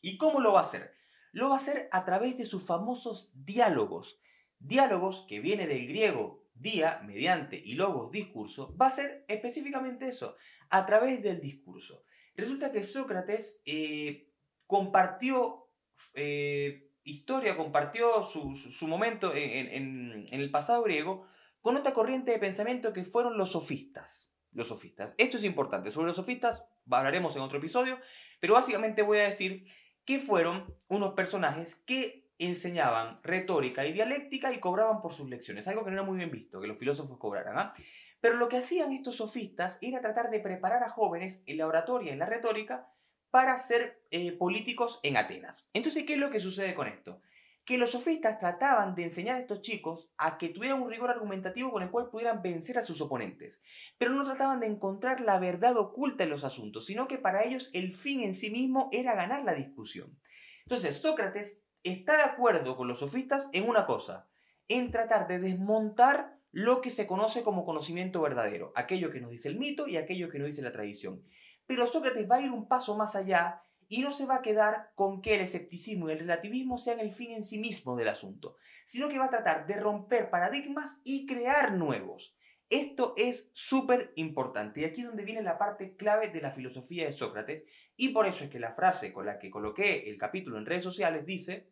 ¿Y 0.00 0.16
cómo 0.18 0.40
lo 0.40 0.52
va 0.52 0.60
a 0.60 0.62
hacer? 0.62 0.92
Lo 1.32 1.48
va 1.48 1.54
a 1.54 1.58
hacer 1.58 1.88
a 1.90 2.04
través 2.04 2.38
de 2.38 2.44
sus 2.44 2.64
famosos 2.64 3.32
diálogos. 3.34 4.20
Diálogos 4.60 5.26
que 5.28 5.40
viene 5.40 5.66
del 5.66 5.88
griego 5.88 6.41
día, 6.54 7.00
mediante 7.04 7.60
y 7.62 7.74
logos, 7.74 8.10
discurso, 8.10 8.76
va 8.76 8.86
a 8.86 8.90
ser 8.90 9.24
específicamente 9.28 10.08
eso, 10.08 10.36
a 10.70 10.86
través 10.86 11.22
del 11.22 11.40
discurso. 11.40 12.04
Resulta 12.34 12.72
que 12.72 12.82
Sócrates 12.82 13.60
eh, 13.66 14.30
compartió 14.66 15.68
eh, 16.14 16.90
historia, 17.04 17.56
compartió 17.56 18.22
su, 18.22 18.86
momento 18.86 19.32
en, 19.34 20.26
el 20.30 20.50
pasado 20.50 20.82
griego 20.82 21.26
con 21.60 21.76
otra 21.76 21.92
corriente 21.92 22.32
de 22.32 22.38
pensamiento 22.38 22.92
que 22.92 23.04
fueron 23.04 23.36
los 23.36 23.52
sofistas. 23.52 24.30
Los 24.52 24.68
sofistas. 24.68 25.14
Esto 25.16 25.38
es 25.38 25.44
importante. 25.44 25.90
Sobre 25.90 26.08
los 26.08 26.16
sofistas 26.16 26.64
hablaremos 26.90 27.34
en 27.36 27.42
otro 27.42 27.58
episodio, 27.58 27.98
pero 28.38 28.54
básicamente 28.54 29.02
voy 29.02 29.18
a 29.18 29.24
decir 29.24 29.66
que 30.04 30.18
fueron 30.18 30.76
unos 30.88 31.14
personajes 31.14 31.74
que 31.74 32.21
enseñaban 32.46 33.20
retórica 33.22 33.86
y 33.86 33.92
dialéctica 33.92 34.52
y 34.52 34.60
cobraban 34.60 35.00
por 35.00 35.12
sus 35.12 35.28
lecciones, 35.28 35.68
algo 35.68 35.84
que 35.84 35.90
no 35.90 35.98
era 35.98 36.06
muy 36.06 36.16
bien 36.16 36.30
visto, 36.30 36.60
que 36.60 36.66
los 36.66 36.78
filósofos 36.78 37.18
cobraran. 37.18 37.58
¿ah? 37.58 37.72
Pero 38.20 38.36
lo 38.36 38.48
que 38.48 38.58
hacían 38.58 38.92
estos 38.92 39.16
sofistas 39.16 39.78
era 39.80 40.00
tratar 40.00 40.30
de 40.30 40.40
preparar 40.40 40.82
a 40.82 40.88
jóvenes 40.88 41.42
en 41.46 41.58
la 41.58 41.66
oratoria 41.66 42.10
y 42.10 42.12
en 42.12 42.20
la 42.20 42.26
retórica 42.26 42.88
para 43.32 43.56
ser 43.56 44.04
eh, 44.10 44.32
políticos 44.32 45.00
en 45.02 45.16
Atenas. 45.16 45.66
Entonces, 45.72 46.04
¿qué 46.04 46.14
es 46.14 46.18
lo 46.18 46.30
que 46.30 46.38
sucede 46.38 46.74
con 46.74 46.86
esto? 46.86 47.20
Que 47.64 47.78
los 47.78 47.92
sofistas 47.92 48.38
trataban 48.38 48.94
de 48.94 49.04
enseñar 49.04 49.36
a 49.36 49.40
estos 49.40 49.62
chicos 49.62 50.12
a 50.18 50.36
que 50.36 50.50
tuvieran 50.50 50.82
un 50.82 50.90
rigor 50.90 51.10
argumentativo 51.10 51.72
con 51.72 51.82
el 51.82 51.90
cual 51.90 52.10
pudieran 52.10 52.42
vencer 52.42 52.76
a 52.76 52.82
sus 52.82 53.00
oponentes, 53.00 53.60
pero 53.96 54.12
no 54.12 54.24
trataban 54.24 54.60
de 54.60 54.66
encontrar 54.66 55.20
la 55.22 55.38
verdad 55.38 55.76
oculta 55.78 56.24
en 56.24 56.30
los 56.30 56.44
asuntos, 56.44 56.84
sino 56.84 57.08
que 57.08 57.18
para 57.18 57.42
ellos 57.42 57.70
el 57.72 57.94
fin 57.94 58.20
en 58.20 58.34
sí 58.34 58.50
mismo 58.50 58.90
era 58.92 59.14
ganar 59.14 59.44
la 59.44 59.54
discusión. 59.54 60.20
Entonces, 60.66 60.96
Sócrates 60.96 61.61
está 61.84 62.16
de 62.16 62.22
acuerdo 62.22 62.76
con 62.76 62.88
los 62.88 63.00
sofistas 63.00 63.48
en 63.52 63.68
una 63.68 63.86
cosa, 63.86 64.28
en 64.68 64.90
tratar 64.90 65.28
de 65.28 65.38
desmontar 65.38 66.38
lo 66.50 66.80
que 66.80 66.90
se 66.90 67.06
conoce 67.06 67.42
como 67.42 67.64
conocimiento 67.64 68.20
verdadero, 68.20 68.72
aquello 68.76 69.10
que 69.10 69.20
nos 69.20 69.30
dice 69.30 69.48
el 69.48 69.58
mito 69.58 69.88
y 69.88 69.96
aquello 69.96 70.28
que 70.28 70.38
nos 70.38 70.48
dice 70.48 70.62
la 70.62 70.72
tradición. 70.72 71.24
Pero 71.66 71.86
Sócrates 71.86 72.30
va 72.30 72.36
a 72.36 72.42
ir 72.42 72.50
un 72.50 72.68
paso 72.68 72.96
más 72.96 73.16
allá 73.16 73.62
y 73.88 74.00
no 74.00 74.12
se 74.12 74.26
va 74.26 74.36
a 74.36 74.42
quedar 74.42 74.92
con 74.94 75.20
que 75.20 75.34
el 75.34 75.40
escepticismo 75.40 76.08
y 76.08 76.12
el 76.12 76.20
relativismo 76.20 76.78
sean 76.78 77.00
el 77.00 77.12
fin 77.12 77.30
en 77.32 77.44
sí 77.44 77.58
mismo 77.58 77.96
del 77.96 78.08
asunto, 78.08 78.56
sino 78.84 79.08
que 79.08 79.18
va 79.18 79.26
a 79.26 79.30
tratar 79.30 79.66
de 79.66 79.76
romper 79.76 80.30
paradigmas 80.30 80.96
y 81.04 81.26
crear 81.26 81.74
nuevos. 81.74 82.34
Esto 82.72 83.12
es 83.18 83.50
súper 83.52 84.14
importante 84.16 84.80
y 84.80 84.84
aquí 84.84 85.02
es 85.02 85.06
donde 85.06 85.26
viene 85.26 85.42
la 85.42 85.58
parte 85.58 85.94
clave 85.94 86.28
de 86.28 86.40
la 86.40 86.52
filosofía 86.52 87.04
de 87.04 87.12
Sócrates 87.12 87.64
y 87.98 88.08
por 88.14 88.26
eso 88.26 88.44
es 88.44 88.50
que 88.50 88.58
la 88.58 88.72
frase 88.72 89.12
con 89.12 89.26
la 89.26 89.38
que 89.38 89.50
coloqué 89.50 90.08
el 90.08 90.16
capítulo 90.16 90.56
en 90.56 90.64
redes 90.64 90.82
sociales 90.82 91.26
dice, 91.26 91.68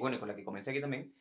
bueno, 0.00 0.18
con 0.18 0.26
la 0.26 0.34
que 0.34 0.42
comencé 0.42 0.70
aquí 0.70 0.80
también, 0.80 1.14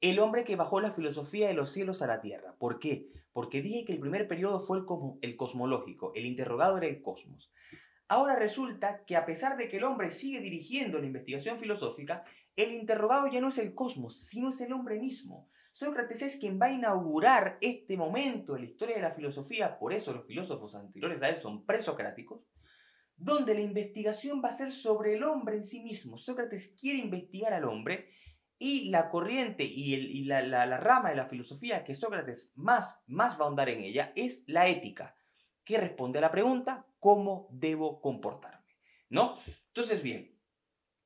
el 0.00 0.18
hombre 0.18 0.42
que 0.42 0.56
bajó 0.56 0.80
la 0.80 0.90
filosofía 0.90 1.46
de 1.46 1.54
los 1.54 1.70
cielos 1.70 2.02
a 2.02 2.08
la 2.08 2.20
tierra. 2.20 2.56
¿Por 2.58 2.80
qué? 2.80 3.06
Porque 3.32 3.62
dije 3.62 3.84
que 3.84 3.92
el 3.92 4.00
primer 4.00 4.26
periodo 4.26 4.58
fue 4.58 4.78
el, 4.78 4.84
el 5.22 5.36
cosmológico, 5.36 6.12
el 6.16 6.26
interrogado 6.26 6.76
era 6.78 6.88
el 6.88 7.02
cosmos. 7.02 7.52
Ahora 8.08 8.34
resulta 8.34 9.04
que 9.04 9.14
a 9.14 9.26
pesar 9.26 9.56
de 9.56 9.68
que 9.68 9.76
el 9.76 9.84
hombre 9.84 10.10
sigue 10.10 10.40
dirigiendo 10.40 10.98
la 10.98 11.06
investigación 11.06 11.60
filosófica, 11.60 12.24
el 12.56 12.72
interrogado 12.72 13.28
ya 13.28 13.40
no 13.40 13.50
es 13.50 13.58
el 13.58 13.76
cosmos, 13.76 14.18
sino 14.18 14.48
es 14.48 14.60
el 14.60 14.72
hombre 14.72 14.98
mismo. 14.98 15.48
Sócrates 15.74 16.22
es 16.22 16.36
quien 16.36 16.60
va 16.62 16.66
a 16.66 16.72
inaugurar 16.72 17.58
este 17.60 17.96
momento 17.96 18.54
en 18.54 18.62
la 18.62 18.68
historia 18.68 18.94
de 18.94 19.02
la 19.02 19.10
filosofía, 19.10 19.76
por 19.76 19.92
eso 19.92 20.12
los 20.12 20.24
filósofos 20.24 20.76
anteriores 20.76 21.20
a 21.20 21.28
él 21.28 21.34
son 21.34 21.66
presocráticos, 21.66 22.44
donde 23.16 23.56
la 23.56 23.60
investigación 23.60 24.40
va 24.40 24.50
a 24.50 24.56
ser 24.56 24.70
sobre 24.70 25.14
el 25.14 25.24
hombre 25.24 25.56
en 25.56 25.64
sí 25.64 25.80
mismo. 25.80 26.16
Sócrates 26.16 26.76
quiere 26.80 27.00
investigar 27.00 27.52
al 27.52 27.64
hombre 27.64 28.08
y 28.56 28.90
la 28.90 29.10
corriente 29.10 29.64
y, 29.64 30.22
la, 30.22 30.78
rama 30.78 31.10
de 31.10 31.16
la 31.16 31.26
filosofía 31.26 31.82
que 31.82 31.96
Sócrates 31.96 32.52
más, 32.54 33.00
más 33.08 33.34
va 33.34 33.40
a 33.40 33.44
ahondar 33.46 33.68
en 33.68 33.80
ella 33.80 34.12
es 34.14 34.44
la 34.46 34.68
ética, 34.68 35.16
que 35.64 35.78
responde 35.78 36.20
a 36.20 36.22
la 36.22 36.30
pregunta, 36.30 36.86
¿cómo 37.00 37.48
debo 37.50 38.00
comportarme? 38.00 38.78
¿No? 39.08 39.34
Entonces, 39.66 40.04
bien, 40.04 40.40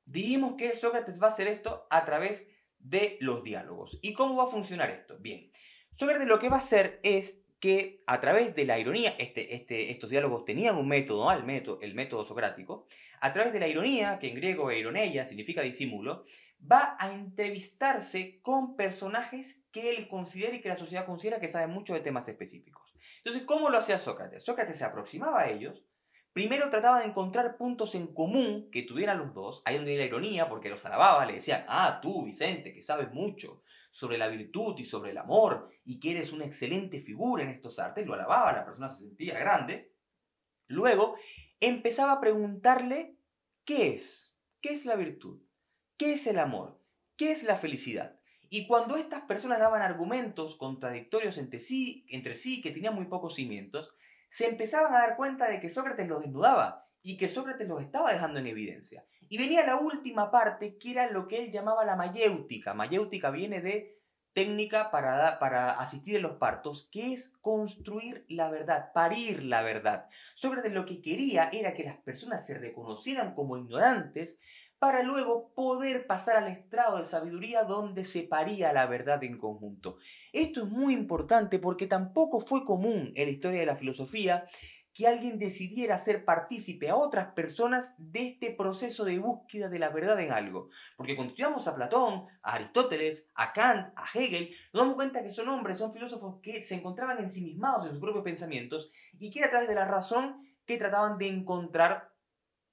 dijimos 0.05 0.53
que 0.59 0.75
Sócrates 0.75 1.19
va 1.19 1.25
a 1.25 1.31
hacer 1.31 1.47
esto 1.47 1.87
a 1.89 2.05
través 2.05 2.45
de 2.79 3.17
los 3.19 3.43
diálogos. 3.43 3.99
¿Y 4.01 4.13
cómo 4.13 4.35
va 4.35 4.45
a 4.45 4.47
funcionar 4.47 4.89
esto? 4.89 5.17
Bien, 5.19 5.51
Sócrates 5.93 6.27
lo 6.27 6.39
que 6.39 6.49
va 6.49 6.55
a 6.55 6.59
hacer 6.59 6.99
es 7.03 7.35
que 7.59 8.03
a 8.07 8.21
través 8.21 8.55
de 8.55 8.65
la 8.65 8.79
ironía, 8.79 9.15
este, 9.19 9.53
este, 9.55 9.91
estos 9.91 10.09
diálogos 10.09 10.45
tenían 10.45 10.77
un 10.77 10.87
método, 10.87 11.31
el 11.31 11.43
método, 11.43 11.79
el 11.81 11.93
método 11.93 12.23
socrático, 12.23 12.87
a 13.19 13.33
través 13.33 13.51
de 13.51 13.59
la 13.59 13.67
ironía, 13.67 14.17
que 14.19 14.29
en 14.29 14.35
griego 14.35 14.71
ironeia 14.71 15.25
significa 15.25 15.61
disimulo, 15.61 16.23
va 16.59 16.95
a 16.99 17.11
entrevistarse 17.11 18.39
con 18.41 18.75
personajes 18.75 19.61
que 19.71 19.89
él 19.89 20.07
considera 20.07 20.55
y 20.55 20.61
que 20.61 20.69
la 20.69 20.77
sociedad 20.77 21.05
considera 21.05 21.39
que 21.39 21.49
saben 21.49 21.71
mucho 21.71 21.93
de 21.93 21.99
temas 21.99 22.27
específicos. 22.29 22.95
Entonces, 23.17 23.43
¿cómo 23.45 23.69
lo 23.69 23.77
hacía 23.77 23.97
Sócrates? 23.97 24.43
Sócrates 24.43 24.77
se 24.77 24.85
aproximaba 24.85 25.41
a 25.41 25.49
ellos, 25.49 25.83
primero 26.33 26.69
trataba 26.69 26.99
de 26.99 27.07
encontrar 27.07 27.57
puntos 27.57 27.95
en 27.95 28.13
común 28.13 28.69
que 28.71 28.83
tuvieran 28.83 29.19
los 29.19 29.33
dos, 29.33 29.61
ahí 29.65 29.77
donde 29.77 29.97
la 29.97 30.05
ironía, 30.05 30.49
porque 30.49 30.69
los 30.69 30.85
alababa, 30.85 31.25
le 31.25 31.33
decían, 31.33 31.65
ah, 31.67 31.99
tú, 32.01 32.25
Vicente, 32.25 32.73
que 32.73 32.81
sabes 32.81 33.11
mucho, 33.11 33.63
sobre 33.89 34.17
la 34.17 34.27
virtud 34.27 34.75
y 34.77 34.85
sobre 34.85 35.11
el 35.11 35.17
amor 35.17 35.69
y 35.83 35.99
que 35.99 36.11
eres 36.11 36.31
una 36.31 36.45
excelente 36.45 36.99
figura 36.99 37.43
en 37.43 37.49
estos 37.49 37.79
artes, 37.79 38.05
lo 38.05 38.13
alababa, 38.13 38.53
la 38.53 38.65
persona 38.65 38.89
se 38.89 39.05
sentía 39.05 39.37
grande. 39.39 39.93
Luego 40.67 41.15
empezaba 41.59 42.13
a 42.13 42.21
preguntarle 42.21 43.17
qué 43.65 43.93
es, 43.93 44.35
qué 44.61 44.69
es 44.69 44.85
la 44.85 44.95
virtud, 44.95 45.41
qué 45.97 46.13
es 46.13 46.27
el 46.27 46.39
amor, 46.39 46.79
qué 47.15 47.31
es 47.31 47.43
la 47.43 47.57
felicidad. 47.57 48.19
Y 48.51 48.65
cuando 48.67 48.97
estas 48.97 49.23
personas 49.23 49.59
daban 49.59 49.81
argumentos 49.81 50.55
contradictorios 50.55 51.37
entre 51.37 51.59
sí, 51.59 52.05
entre 52.09 52.35
sí 52.35 52.61
que 52.61 52.71
tenían 52.71 52.95
muy 52.95 53.05
pocos 53.05 53.35
cimientos, 53.35 53.93
se 54.29 54.47
empezaban 54.47 54.93
a 54.93 54.99
dar 54.99 55.15
cuenta 55.17 55.49
de 55.49 55.59
que 55.59 55.69
Sócrates 55.69 56.07
los 56.07 56.21
desnudaba 56.21 56.87
y 57.01 57.17
que 57.17 57.29
Sócrates 57.29 57.67
los 57.67 57.81
estaba 57.81 58.13
dejando 58.13 58.39
en 58.39 58.47
evidencia. 58.47 59.05
Y 59.27 59.37
venía 59.37 59.65
la 59.65 59.77
última 59.77 60.31
parte, 60.31 60.77
que 60.77 60.91
era 60.91 61.09
lo 61.09 61.27
que 61.27 61.43
él 61.43 61.51
llamaba 61.51 61.85
la 61.85 61.95
mayéutica. 61.95 62.73
Mayéutica 62.73 63.31
viene 63.31 63.61
de 63.61 63.99
técnica 64.33 64.91
para, 64.91 65.39
para 65.39 65.71
asistir 65.71 66.15
en 66.15 66.21
los 66.21 66.37
partos, 66.37 66.87
que 66.91 67.13
es 67.13 67.29
construir 67.41 68.25
la 68.29 68.49
verdad, 68.49 68.91
parir 68.93 69.43
la 69.43 69.61
verdad. 69.61 70.07
Sócrates 70.35 70.71
lo 70.71 70.85
que 70.85 71.01
quería 71.01 71.49
era 71.51 71.73
que 71.73 71.83
las 71.83 71.97
personas 71.97 72.45
se 72.45 72.57
reconocieran 72.57 73.33
como 73.33 73.57
ignorantes 73.57 74.37
para 74.79 75.03
luego 75.03 75.53
poder 75.53 76.07
pasar 76.07 76.37
al 76.37 76.47
estrado 76.47 76.97
de 76.97 77.03
sabiduría 77.03 77.63
donde 77.63 78.05
se 78.05 78.23
paría 78.23 78.71
la 78.73 78.85
verdad 78.85 79.23
en 79.23 79.37
conjunto. 79.37 79.97
Esto 80.31 80.63
es 80.63 80.69
muy 80.69 80.93
importante 80.93 81.59
porque 81.59 81.85
tampoco 81.85 82.39
fue 82.39 82.63
común 82.63 83.11
en 83.15 83.25
la 83.25 83.31
historia 83.31 83.59
de 83.59 83.65
la 83.65 83.75
filosofía 83.75 84.45
que 84.93 85.07
alguien 85.07 85.37
decidiera 85.39 85.97
ser 85.97 86.25
partícipe 86.25 86.89
a 86.89 86.95
otras 86.95 87.33
personas 87.33 87.93
de 87.97 88.27
este 88.29 88.51
proceso 88.51 89.05
de 89.05 89.19
búsqueda 89.19 89.69
de 89.69 89.79
la 89.79 89.89
verdad 89.89 90.19
en 90.19 90.31
algo. 90.31 90.69
Porque 90.97 91.15
cuando 91.15 91.31
estudiamos 91.31 91.67
a 91.67 91.75
Platón, 91.75 92.25
a 92.41 92.55
Aristóteles, 92.55 93.25
a 93.35 93.53
Kant, 93.53 93.93
a 93.95 94.05
Hegel, 94.13 94.49
nos 94.73 94.81
damos 94.81 94.95
cuenta 94.95 95.21
que 95.21 95.29
son 95.29 95.47
hombres, 95.49 95.77
son 95.77 95.93
filósofos 95.93 96.39
que 96.41 96.61
se 96.61 96.75
encontraban 96.75 97.19
ensimismados 97.19 97.85
en 97.85 97.91
sus 97.91 97.99
propios 97.99 98.23
pensamientos 98.23 98.91
y 99.17 99.31
que 99.31 99.39
era 99.39 99.47
a 99.47 99.51
través 99.51 99.69
de 99.69 99.75
la 99.75 99.85
razón 99.85 100.41
que 100.65 100.77
trataban 100.77 101.17
de 101.17 101.29
encontrar 101.29 102.11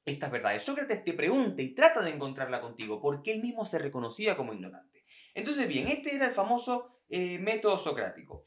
estas 0.06 0.30
verdades. 0.30 0.62
Sócrates 0.62 1.04
te 1.04 1.12
pregunta 1.12 1.60
y 1.60 1.75
trata 1.75 2.00
de 2.00 2.10
encontrarla 2.10 2.62
contigo 2.62 3.00
porque 3.02 3.32
él 3.32 3.42
mismo 3.42 3.66
se 3.66 3.78
reconocía 3.78 4.36
como 4.36 4.54
ignorante. 4.54 5.04
Entonces, 5.34 5.68
bien, 5.68 5.88
este 5.88 6.14
era 6.14 6.26
el 6.26 6.32
famoso 6.32 7.02
eh, 7.10 7.38
método 7.38 7.76
socrático. 7.76 8.44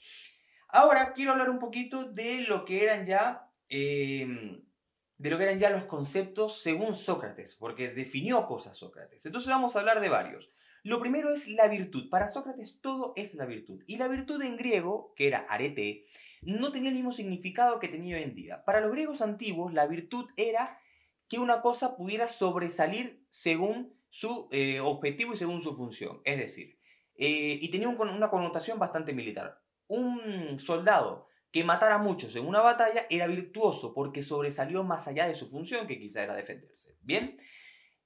Ahora 0.70 1.14
quiero 1.14 1.34
hablar 1.34 1.52
un 1.52 1.60
poquito 1.60 2.06
de 2.06 2.46
lo 2.48 2.66
que 2.66 2.84
eran 2.84 3.06
ya 3.06 3.50
Em, 3.70 4.64
de 5.20 5.30
lo 5.30 5.38
que 5.38 5.44
eran 5.44 5.60
ya 5.60 5.70
los 5.70 5.86
conceptos 5.86 6.62
según 6.62 6.96
Sócrates, 6.96 7.56
porque 7.56 7.90
definió 7.90 8.46
cosas 8.48 8.78
Sócrates. 8.78 9.26
Entonces 9.26 9.50
vamos 9.50 9.76
a 9.76 9.80
hablar 9.80 10.02
de 10.02 10.10
varios. 10.10 10.50
Lo 10.82 11.00
primero 11.00 11.32
es 11.32 11.48
la 11.50 11.68
virtud. 11.68 12.10
Para 12.10 12.28
Sócrates 12.28 12.80
todo 12.82 13.14
es 13.16 13.36
la 13.36 13.46
virtud. 13.46 13.84
Y 13.86 13.98
la 13.98 14.08
virtud 14.08 14.42
en 14.42 14.58
griego, 14.58 15.14
que 15.16 15.28
era 15.28 15.40
arete, 15.50 16.06
no 16.42 16.72
tenía 16.72 16.90
el 16.90 16.96
mismo 16.96 17.12
significado 17.12 17.80
que 17.80 17.90
tenía 17.90 18.18
en 18.20 18.34
día. 18.34 18.64
Para 18.64 18.80
los 18.80 18.92
griegos 18.92 19.22
antiguos, 19.22 19.74
la 19.74 19.86
virtud 19.86 20.26
era 20.38 20.72
que 21.30 21.40
una 21.40 21.62
cosa 21.62 21.96
pudiera 21.96 22.28
sobresalir 22.28 23.24
según 23.30 23.94
su 24.10 24.50
eh, 24.52 24.80
objetivo 24.80 25.34
y 25.34 25.38
según 25.38 25.62
su 25.62 25.76
función. 25.76 26.22
Es 26.26 26.38
decir, 26.38 26.80
eh, 27.16 27.60
y 27.62 27.70
tenía 27.70 27.88
una 27.88 28.30
connotación 28.30 28.80
bastante 28.80 29.14
militar. 29.14 29.62
Un 29.88 30.60
soldado 30.60 31.28
que 31.52 31.64
matara 31.64 31.96
a 31.96 32.00
muchos 32.00 32.36
en 32.36 32.48
una 32.48 32.62
batalla 32.62 33.06
era 33.10 33.28
virtuoso 33.28 33.94
porque 33.94 34.22
sobresalió 34.22 34.84
más 34.84 35.08
allá 35.08 35.28
de 35.28 35.36
su 35.36 35.48
función, 35.48 35.88
que 35.88 36.00
quizá 36.00 36.24
era 36.24 36.36
defenderse. 36.36 36.98
Bien, 37.02 37.38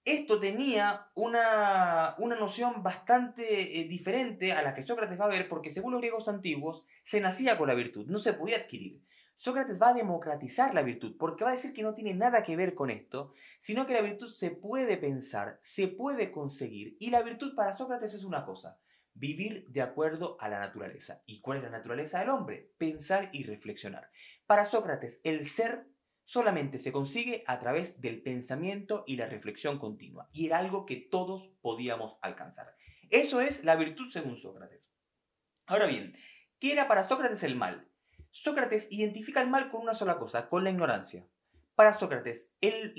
esto 0.05 0.39
tenía 0.39 1.07
una, 1.15 2.15
una 2.17 2.35
noción 2.35 2.83
bastante 2.83 3.79
eh, 3.79 3.85
diferente 3.85 4.51
a 4.51 4.61
la 4.61 4.73
que 4.73 4.81
Sócrates 4.81 5.19
va 5.19 5.25
a 5.25 5.29
ver, 5.29 5.47
porque 5.47 5.69
según 5.69 5.91
los 5.91 6.01
griegos 6.01 6.27
antiguos, 6.27 6.83
se 7.03 7.21
nacía 7.21 7.57
con 7.57 7.67
la 7.67 7.73
virtud, 7.73 8.05
no 8.07 8.19
se 8.19 8.33
podía 8.33 8.57
adquirir. 8.57 9.01
Sócrates 9.35 9.81
va 9.81 9.89
a 9.89 9.93
democratizar 9.93 10.73
la 10.73 10.83
virtud, 10.83 11.15
porque 11.17 11.43
va 11.43 11.51
a 11.51 11.55
decir 11.55 11.73
que 11.73 11.83
no 11.83 11.93
tiene 11.93 12.13
nada 12.13 12.43
que 12.43 12.55
ver 12.55 12.75
con 12.75 12.89
esto, 12.89 13.33
sino 13.59 13.85
que 13.85 13.93
la 13.93 14.01
virtud 14.01 14.31
se 14.31 14.51
puede 14.51 14.97
pensar, 14.97 15.59
se 15.61 15.87
puede 15.87 16.31
conseguir, 16.31 16.97
y 16.99 17.09
la 17.09 17.23
virtud 17.23 17.55
para 17.55 17.73
Sócrates 17.73 18.13
es 18.13 18.23
una 18.23 18.45
cosa, 18.45 18.79
vivir 19.13 19.65
de 19.69 19.81
acuerdo 19.81 20.37
a 20.39 20.49
la 20.49 20.59
naturaleza. 20.59 21.23
¿Y 21.25 21.41
cuál 21.41 21.57
es 21.57 21.63
la 21.63 21.69
naturaleza 21.69 22.19
del 22.19 22.29
hombre? 22.29 22.73
Pensar 22.77 23.29
y 23.33 23.43
reflexionar. 23.43 24.09
Para 24.45 24.65
Sócrates, 24.65 25.19
el 25.23 25.45
ser 25.45 25.87
solamente 26.25 26.79
se 26.79 26.91
consigue 26.91 27.43
a 27.47 27.59
través 27.59 28.01
del 28.01 28.21
pensamiento 28.21 29.03
y 29.07 29.17
la 29.17 29.27
reflexión 29.27 29.79
continua. 29.79 30.29
Y 30.31 30.45
era 30.45 30.59
algo 30.59 30.85
que 30.85 30.95
todos 30.95 31.51
podíamos 31.61 32.17
alcanzar. 32.21 32.75
Eso 33.09 33.41
es 33.41 33.63
la 33.63 33.75
virtud 33.75 34.09
según 34.09 34.37
Sócrates. 34.37 34.81
Ahora 35.65 35.85
bien, 35.85 36.15
¿qué 36.59 36.71
era 36.71 36.87
para 36.87 37.03
Sócrates 37.03 37.43
el 37.43 37.55
mal? 37.55 37.92
Sócrates 38.35 38.87
identifica 38.89 39.41
el 39.41 39.47
mal 39.47 39.69
con 39.69 39.83
una 39.83 39.93
sola 39.93 40.17
cosa, 40.17 40.49
con 40.49 40.63
la 40.63 40.71
ignorancia. 40.71 41.23
Para 41.75 41.93
Sócrates, 41.93 42.49
el, 42.61 42.91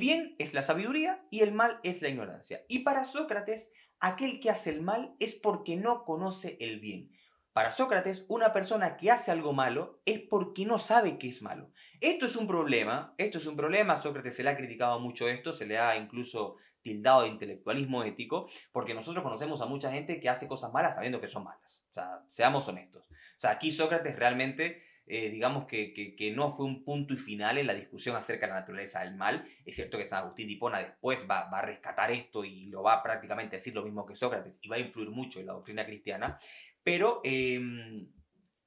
bien 0.00 0.34
es 0.40 0.52
la 0.52 0.64
sabiduría 0.64 1.24
y 1.30 1.42
el 1.42 1.52
mal 1.52 1.78
es 1.84 2.02
la 2.02 2.08
ignorancia. 2.08 2.64
Y 2.66 2.80
para 2.80 3.04
Sócrates, 3.04 3.70
aquel 4.00 4.40
que 4.40 4.50
hace 4.50 4.70
el 4.70 4.82
mal 4.82 5.14
es 5.20 5.36
porque 5.36 5.76
no 5.76 6.04
conoce 6.04 6.56
el 6.58 6.80
bien. 6.80 7.12
Para 7.52 7.70
Sócrates, 7.70 8.24
una 8.26 8.52
persona 8.52 8.96
que 8.96 9.12
hace 9.12 9.30
algo 9.30 9.52
malo 9.52 10.00
es 10.06 10.18
porque 10.28 10.66
no 10.66 10.80
sabe 10.80 11.18
que 11.18 11.28
es 11.28 11.40
malo. 11.40 11.70
Esto 12.00 12.26
es 12.26 12.34
un 12.34 12.48
problema, 12.48 13.14
esto 13.16 13.38
es 13.38 13.46
un 13.46 13.54
problema, 13.54 13.94
Sócrates 13.94 14.34
se 14.34 14.42
le 14.42 14.50
ha 14.50 14.56
criticado 14.56 14.98
mucho 14.98 15.28
esto, 15.28 15.52
se 15.52 15.66
le 15.66 15.78
ha 15.78 15.96
incluso 15.96 16.56
tildado 16.82 17.22
de 17.22 17.28
intelectualismo 17.28 18.02
ético, 18.02 18.48
porque 18.72 18.94
nosotros 18.94 19.22
conocemos 19.22 19.60
a 19.60 19.66
mucha 19.66 19.92
gente 19.92 20.18
que 20.18 20.28
hace 20.28 20.48
cosas 20.48 20.72
malas 20.72 20.96
sabiendo 20.96 21.20
que 21.20 21.28
son 21.28 21.44
malas. 21.44 21.84
O 21.90 21.94
sea, 21.94 22.24
seamos 22.28 22.66
honestos. 22.66 23.04
Sea, 23.40 23.52
aquí 23.52 23.70
Sócrates 23.70 24.16
realmente 24.16 24.80
eh, 25.12 25.28
digamos 25.28 25.64
que, 25.64 25.92
que, 25.92 26.30
no 26.30 26.52
fue 26.52 26.66
un 26.66 26.84
punto 26.84 27.14
y 27.14 27.16
final 27.16 27.58
en 27.58 27.66
la 27.66 27.74
discusión 27.74 28.14
acerca 28.14 28.46
de 28.46 28.52
la 28.52 28.60
naturaleza 28.60 29.00
del 29.00 29.16
mal. 29.16 29.44
Es 29.64 29.74
cierto 29.74 29.98
que 29.98 30.04
San 30.04 30.20
Agustín 30.20 30.46
de 30.46 30.52
Hipona 30.52 30.78
después 30.78 31.26
va, 31.28 31.50
va, 31.50 31.58
a 31.58 31.62
rescatar 31.62 32.12
esto 32.12 32.44
y 32.44 32.66
lo 32.66 32.84
va 32.84 32.92
a 32.92 33.02
prácticamente 33.02 33.56
decir 33.56 33.74
lo 33.74 33.82
mismo 33.82 34.06
que 34.06 34.14
Sócrates 34.14 34.60
y 34.62 34.68
va 34.68 34.76
a 34.76 34.78
influir 34.78 35.10
mucho 35.10 35.40
en 35.40 35.46
la 35.46 35.54
doctrina 35.54 35.84
cristiana, 35.84 36.38
pero 36.84 37.22
em, 37.24 38.12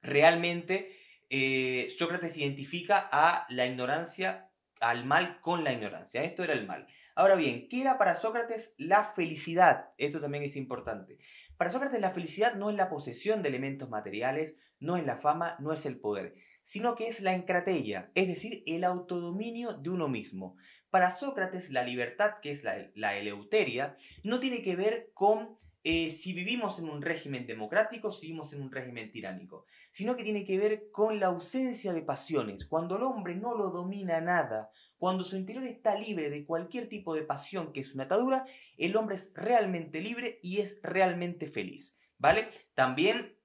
realmente 0.02 0.94
eh, 1.30 1.88
Sócrates 1.96 2.36
identifica 2.36 3.08
a 3.10 3.46
la 3.48 3.64
ignorancia, 3.64 4.50
al 4.80 5.06
mal 5.06 5.40
con 5.40 5.64
la 5.64 5.72
ignorancia. 5.72 6.24
Esto 6.24 6.44
era 6.44 6.52
el 6.52 6.66
mal. 6.66 6.86
Ahora 7.16 7.36
bien, 7.36 7.68
¿qué 7.68 7.80
era 7.80 7.96
para 7.96 8.16
Sócrates 8.16 8.74
la 8.76 9.04
felicidad? 9.04 9.90
Esto 9.98 10.20
también 10.20 10.42
es 10.42 10.56
importante. 10.56 11.18
Para 11.56 11.70
Sócrates 11.70 12.00
la 12.00 12.10
felicidad 12.10 12.56
no 12.56 12.70
es 12.70 12.76
la 12.76 12.88
posesión 12.88 13.42
de 13.42 13.50
elementos 13.50 13.88
materiales, 13.88 14.56
no 14.80 14.96
es 14.96 15.06
la 15.06 15.16
fama, 15.16 15.56
no 15.60 15.72
es 15.72 15.86
el 15.86 16.00
poder, 16.00 16.34
sino 16.64 16.96
que 16.96 17.06
es 17.06 17.20
la 17.20 17.34
encratella, 17.34 18.10
es 18.16 18.26
decir, 18.26 18.64
el 18.66 18.82
autodominio 18.82 19.74
de 19.74 19.90
uno 19.90 20.08
mismo. 20.08 20.56
Para 20.90 21.10
Sócrates 21.10 21.70
la 21.70 21.84
libertad, 21.84 22.32
que 22.42 22.50
es 22.50 22.64
la, 22.64 22.90
la 22.96 23.16
eleuteria, 23.16 23.96
no 24.24 24.40
tiene 24.40 24.62
que 24.62 24.74
ver 24.74 25.12
con 25.14 25.58
eh, 25.84 26.10
si 26.10 26.32
vivimos 26.32 26.78
en 26.78 26.88
un 26.88 27.02
régimen 27.02 27.46
democrático, 27.46 28.10
si 28.10 28.26
vivimos 28.26 28.52
en 28.52 28.62
un 28.62 28.72
régimen 28.72 29.10
tiránico, 29.10 29.66
sino 29.90 30.16
que 30.16 30.24
tiene 30.24 30.44
que 30.44 30.58
ver 30.58 30.90
con 30.90 31.20
la 31.20 31.26
ausencia 31.26 31.92
de 31.92 32.02
pasiones, 32.02 32.64
cuando 32.64 32.96
el 32.96 33.02
hombre 33.02 33.36
no 33.36 33.54
lo 33.54 33.70
domina 33.70 34.20
nada, 34.20 34.70
cuando 34.98 35.22
su 35.22 35.36
interior 35.36 35.64
está 35.64 35.96
libre 35.96 36.30
de 36.30 36.44
cualquier 36.44 36.88
tipo 36.88 37.14
de 37.14 37.22
pasión 37.22 37.72
que 37.72 37.80
es 37.80 37.94
una 37.94 38.04
atadura, 38.04 38.44
el 38.78 38.96
hombre 38.96 39.16
es 39.16 39.30
realmente 39.34 40.00
libre 40.00 40.40
y 40.42 40.60
es 40.60 40.80
realmente 40.82 41.46
feliz. 41.46 41.94
¿vale? 42.18 42.48
También 42.74 43.36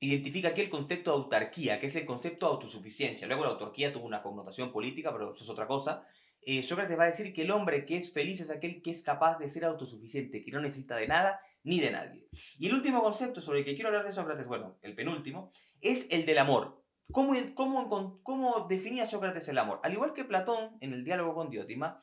identifica 0.00 0.48
aquí 0.48 0.60
el 0.60 0.70
concepto 0.70 1.12
de 1.12 1.16
autarquía, 1.18 1.78
que 1.78 1.86
es 1.86 1.94
el 1.94 2.04
concepto 2.04 2.46
de 2.46 2.52
autosuficiencia. 2.52 3.26
Luego 3.28 3.44
la 3.44 3.50
autarquía 3.50 3.92
tuvo 3.92 4.04
una 4.04 4.22
connotación 4.22 4.72
política, 4.72 5.12
pero 5.12 5.32
eso 5.32 5.44
es 5.44 5.50
otra 5.50 5.68
cosa. 5.68 6.04
Eh, 6.42 6.62
Sócrates 6.64 6.98
va 6.98 7.04
a 7.04 7.06
decir 7.06 7.32
que 7.32 7.42
el 7.42 7.52
hombre 7.52 7.86
que 7.86 7.96
es 7.96 8.12
feliz 8.12 8.40
es 8.40 8.50
aquel 8.50 8.82
que 8.82 8.90
es 8.90 9.02
capaz 9.02 9.38
de 9.38 9.48
ser 9.48 9.64
autosuficiente, 9.64 10.44
que 10.44 10.50
no 10.50 10.60
necesita 10.60 10.96
de 10.96 11.06
nada 11.06 11.40
ni 11.66 11.80
de 11.80 11.90
nadie. 11.90 12.28
Y 12.58 12.68
el 12.68 12.74
último 12.74 13.02
concepto 13.02 13.40
sobre 13.40 13.58
el 13.58 13.64
que 13.64 13.74
quiero 13.74 13.88
hablar 13.88 14.06
de 14.06 14.12
Sócrates, 14.12 14.46
bueno, 14.46 14.78
el 14.82 14.94
penúltimo, 14.94 15.50
es 15.80 16.06
el 16.10 16.24
del 16.24 16.38
amor. 16.38 16.82
¿Cómo, 17.12 17.34
cómo, 17.54 18.20
cómo 18.22 18.66
definía 18.68 19.04
Sócrates 19.04 19.48
el 19.48 19.58
amor? 19.58 19.80
Al 19.82 19.92
igual 19.92 20.14
que 20.14 20.24
Platón 20.24 20.78
en 20.80 20.92
el 20.92 21.04
diálogo 21.04 21.34
con 21.34 21.50
Diótima, 21.50 22.00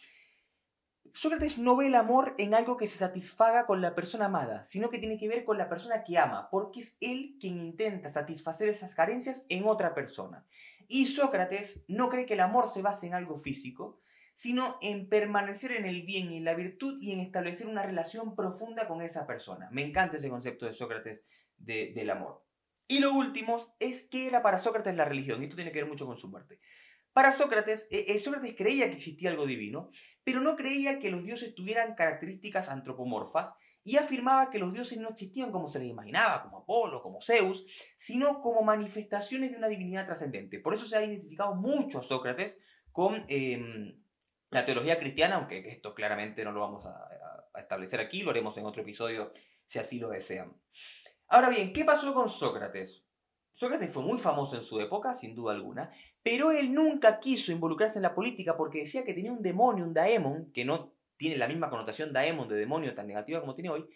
Sócrates 1.13 1.58
no 1.60 1.77
ve 1.77 1.88
el 1.88 1.96
amor 1.96 2.36
en 2.38 2.53
algo 2.53 2.75
que 2.75 2.88
se 2.88 2.98
satisfaga 2.98 3.65
con 3.65 3.82
la 3.82 3.96
persona 3.96 4.25
amada, 4.25 4.65
sino 4.65 4.89
que 4.89 5.00
tiene 5.00 5.17
que 5.17 5.29
ver 5.29 5.46
con 5.46 5.58
la 5.58 5.70
persona 5.70 6.03
que 6.03 6.17
ama, 6.17 6.50
porque 6.51 6.82
es 6.82 6.98
él 7.00 7.38
quien 7.39 7.60
intenta 7.60 8.10
satisfacer 8.10 8.67
esas 8.67 8.96
carencias 8.96 9.46
en 9.48 9.65
otra 9.65 9.93
persona. 9.93 10.46
Y 10.89 11.05
Sócrates 11.05 11.82
no 11.88 12.10
cree 12.10 12.25
que 12.25 12.34
el 12.34 12.41
amor 12.41 12.67
se 12.67 12.82
base 12.82 13.08
en 13.08 13.13
algo 13.13 13.38
físico, 13.38 14.01
sino 14.33 14.77
en 14.81 15.07
permanecer 15.09 15.71
en 15.73 15.85
el 15.85 16.03
bien 16.03 16.31
y 16.31 16.37
en 16.37 16.45
la 16.45 16.55
virtud 16.55 16.97
y 17.01 17.11
en 17.11 17.19
establecer 17.19 17.67
una 17.67 17.83
relación 17.83 18.35
profunda 18.35 18.87
con 18.87 19.01
esa 19.01 19.27
persona. 19.27 19.69
Me 19.71 19.83
encanta 19.83 20.17
ese 20.17 20.29
concepto 20.29 20.65
de 20.65 20.73
Sócrates 20.73 21.23
del 21.57 22.09
amor. 22.09 22.43
Y 22.87 22.99
lo 22.99 23.13
último 23.13 23.75
es 23.79 24.03
que 24.03 24.27
era 24.27 24.41
para 24.41 24.57
Sócrates 24.57 24.95
la 24.95 25.05
religión, 25.05 25.41
esto 25.41 25.55
tiene 25.55 25.71
que 25.71 25.79
ver 25.79 25.89
mucho 25.89 26.05
con 26.05 26.17
su 26.17 26.27
muerte. 26.27 26.59
Para 27.13 27.31
Sócrates, 27.31 27.87
eh, 27.91 28.05
eh, 28.07 28.17
Sócrates 28.17 28.55
creía 28.57 28.87
que 28.87 28.95
existía 28.95 29.29
algo 29.29 29.45
divino, 29.45 29.91
pero 30.23 30.41
no 30.41 30.55
creía 30.55 30.99
que 30.99 31.11
los 31.11 31.23
dioses 31.23 31.53
tuvieran 31.53 31.93
características 31.93 32.69
antropomorfas 32.69 33.53
y 33.83 33.97
afirmaba 33.97 34.49
que 34.49 34.57
los 34.57 34.73
dioses 34.73 34.97
no 34.97 35.09
existían 35.09 35.51
como 35.51 35.67
se 35.67 35.79
les 35.79 35.89
imaginaba, 35.89 36.41
como 36.41 36.59
Apolo, 36.59 37.03
como 37.03 37.21
Zeus, 37.21 37.65
sino 37.97 38.41
como 38.41 38.63
manifestaciones 38.63 39.51
de 39.51 39.57
una 39.57 39.67
divinidad 39.67 40.07
trascendente. 40.07 40.59
Por 40.59 40.73
eso 40.73 40.87
se 40.87 40.97
ha 40.97 41.05
identificado 41.05 41.53
mucho 41.53 41.99
a 41.99 42.03
Sócrates 42.03 42.57
con 42.91 43.25
em, 43.27 44.02
la 44.53 44.65
teología 44.65 45.00
cristiana, 45.00 45.36
aunque 45.36 45.67
esto 45.67 45.93
claramente 45.93 46.43
no 46.43 46.51
lo 46.51 46.62
vamos 46.62 46.86
a, 46.86 47.10
establecer 47.55 48.00
aquí, 48.00 48.24
lo 48.24 48.31
haremos 48.31 48.57
en 48.57 48.65
otro 48.65 48.81
episodio 48.81 49.31
si 49.65 49.77
así 49.77 50.00
lo 50.00 50.10
desean. 50.10 50.60
Ahora 51.27 51.50
bien, 51.50 51.72
¿qué 51.72 51.86
pasó 51.86 52.12
con 52.13 52.27
Sócrates? 52.27 53.05
Sócrates 53.51 53.93
fue 53.93 54.01
muy 54.01 54.17
famoso 54.17 54.55
en 54.55 54.63
su 54.63 54.79
época, 54.79 55.13
sin 55.13 55.36
duda 55.36 55.53
alguna, 55.53 55.91
pero 56.24 56.51
él 56.51 56.74
nunca 56.74 57.19
quiso 57.19 57.51
involucrarse 57.51 58.00
en 58.00 58.03
la 58.03 58.15
política 58.15 58.57
porque 58.57 58.79
decía 58.79 59.03
que 59.03 59.13
tenía 59.13 59.31
un 59.31 59.43
demonio, 59.43 59.86
un 59.86 59.93
daemon, 59.93 60.51
que 60.51 60.65
no 60.65 60.95
tiene 61.15 61.38
la 61.38 61.48
misma 61.48 61.69
connotación 61.69 62.12
daemon 62.12 62.50
de 62.50 62.55
demonio 62.55 62.95
tan 62.95 63.05
negativa 63.05 63.39
como 63.39 63.53
tiene 63.53 63.69
hoy, 63.69 63.88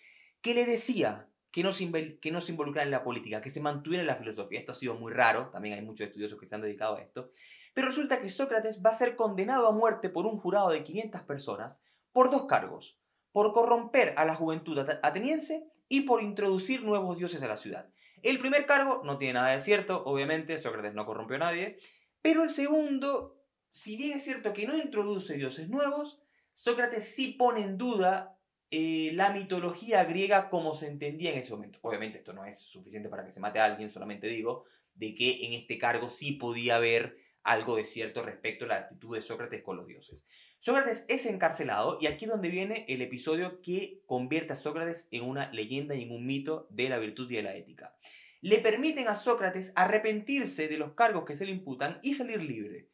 que 0.41 0.53
le 0.53 0.65
decía 0.65 1.27
que 1.57 1.63
no, 1.63 1.73
se, 1.73 1.89
que 2.19 2.29
en 2.29 2.91
la 2.91 3.03
política, 3.03 3.41
que 3.41 3.49
se 3.49 3.59
mantuviera 3.61 4.01
en 4.01 4.07
la 4.07 4.15
filosofía. 4.15 4.59
Esto 4.59 4.73
ha 4.73 4.75
sido 4.75 4.93
muy 4.93 5.11
raro, 5.11 5.49
también 5.49 5.73
hay 5.73 5.83
muchos 5.83 6.05
estudiosos 6.05 6.39
que 6.39 6.45
se 6.45 6.53
han 6.53 6.61
dedicado 6.61 6.97
a 6.97 7.01
esto. 7.01 7.31
Pero 7.73 7.87
resulta 7.87 8.21
que 8.21 8.29
Sócrates 8.29 8.79
va 8.85 8.91
a 8.91 8.93
ser 8.93 9.15
condenado 9.15 9.67
a 9.67 9.71
muerte 9.71 10.11
por 10.11 10.27
un 10.27 10.37
jurado 10.37 10.69
de 10.69 10.83
500 10.83 11.23
personas 11.23 11.79
por 12.11 12.29
dos 12.29 12.45
cargos, 12.45 12.99
por 13.31 13.53
corromper 13.53 14.13
a 14.17 14.25
la 14.25 14.35
juventud 14.35 14.77
ateniense 15.01 15.67
y 15.89 16.01
por 16.01 16.21
introducir 16.21 16.83
nuevos 16.83 17.17
dioses 17.17 17.41
a 17.41 17.47
la 17.47 17.57
ciudad. 17.57 17.89
El 18.21 18.37
primer 18.37 18.67
cargo 18.67 19.01
no 19.03 19.17
tiene 19.17 19.33
nada 19.33 19.55
de 19.55 19.59
cierto, 19.59 20.03
obviamente, 20.03 20.59
Sócrates 20.59 20.93
no 20.93 21.07
corrompió 21.07 21.37
a 21.37 21.39
nadie, 21.39 21.79
pero 22.21 22.43
el 22.43 22.51
segundo, 22.51 23.41
si 23.71 23.97
bien 23.97 24.15
es 24.15 24.23
cierto 24.23 24.53
que 24.53 24.67
no 24.67 24.77
introduce 24.77 25.33
dioses 25.33 25.69
nuevos, 25.69 26.21
Sócrates 26.53 27.15
sí 27.15 27.29
pone 27.29 27.61
en 27.61 27.79
duda 27.79 28.36
eh, 28.71 29.11
la 29.13 29.31
mitología 29.31 30.03
griega 30.03 30.49
como 30.49 30.75
se 30.75 30.87
entendía 30.87 31.31
en 31.31 31.39
ese 31.39 31.51
momento. 31.51 31.79
Obviamente 31.81 32.19
esto 32.19 32.33
no 32.33 32.45
es 32.45 32.59
suficiente 32.59 33.09
para 33.09 33.25
que 33.25 33.31
se 33.31 33.39
mate 33.39 33.59
a 33.59 33.65
alguien, 33.65 33.89
solamente 33.89 34.27
digo 34.27 34.65
de 34.97 35.15
que 35.15 35.45
en 35.45 35.53
este 35.53 35.77
cargo 35.77 36.09
sí 36.09 36.33
podía 36.33 36.75
haber 36.75 37.17
algo 37.43 37.77
de 37.77 37.85
cierto 37.85 38.23
respecto 38.23 38.65
a 38.65 38.67
la 38.67 38.75
actitud 38.75 39.15
de 39.15 39.21
Sócrates 39.21 39.63
con 39.63 39.77
los 39.77 39.87
dioses. 39.87 40.25
Sócrates 40.59 41.05
es 41.07 41.25
encarcelado 41.25 41.97
y 42.01 42.07
aquí 42.07 42.25
es 42.25 42.31
donde 42.31 42.49
viene 42.49 42.85
el 42.89 43.01
episodio 43.01 43.57
que 43.61 44.01
convierte 44.05 44.53
a 44.53 44.57
Sócrates 44.57 45.07
en 45.11 45.23
una 45.23 45.49
leyenda 45.53 45.95
y 45.95 46.03
en 46.03 46.11
un 46.11 46.25
mito 46.25 46.67
de 46.69 46.89
la 46.89 46.97
virtud 46.97 47.31
y 47.31 47.35
de 47.35 47.43
la 47.43 47.55
ética. 47.55 47.95
Le 48.41 48.59
permiten 48.59 49.07
a 49.07 49.15
Sócrates 49.15 49.71
arrepentirse 49.75 50.67
de 50.67 50.77
los 50.77 50.93
cargos 50.93 51.25
que 51.25 51.35
se 51.35 51.45
le 51.45 51.51
imputan 51.51 51.99
y 52.03 52.15
salir 52.15 52.41
libre. 52.41 52.89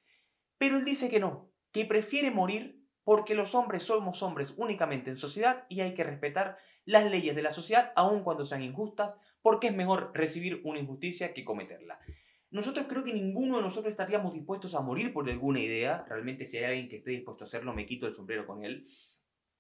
Pero 0.60 0.78
él 0.78 0.86
dice 0.86 1.10
que 1.10 1.20
no, 1.20 1.52
que 1.72 1.86
prefiere 1.86 2.30
morir 2.30 2.83
porque 3.04 3.36
los 3.36 3.56
hombres 3.56 3.84
somos 3.84 4.24
hombres 4.24 4.54
únicamente 4.58 5.10
en 5.10 5.18
sociedad 5.18 5.66
y 5.70 5.82
hay 5.82 5.94
que 5.94 6.04
respetar 6.04 6.58
las 6.86 7.06
leyes 7.06 7.36
de 7.36 7.42
la 7.42 7.52
sociedad 7.52 7.92
aun 7.96 8.24
cuando 8.24 8.46
sean 8.46 8.64
injustas, 8.64 9.18
porque 9.42 9.68
es 9.68 9.76
mejor 9.76 10.12
recibir 10.14 10.62
una 10.64 10.80
injusticia 10.80 11.34
que 11.34 11.44
cometerla. 11.44 12.00
Nosotros 12.54 12.86
creo 12.88 13.04
que 13.04 13.14
ninguno 13.14 13.58
de 13.58 13.64
nosotros 13.64 13.92
estaríamos 13.92 14.34
dispuestos 14.34 14.76
a 14.76 14.82
morir 14.82 15.12
por 15.12 15.28
alguna 15.28 15.60
idea. 15.60 16.06
Realmente 16.08 16.46
si 16.46 16.58
hay 16.58 16.66
alguien 16.66 16.88
que 16.88 16.98
esté 16.98 17.12
dispuesto 17.12 17.44
a 17.44 17.48
hacerlo, 17.48 17.74
me 17.74 17.86
quito 17.86 18.06
el 18.06 18.14
sombrero 18.14 18.46
con 18.46 18.64
él. 18.64 18.86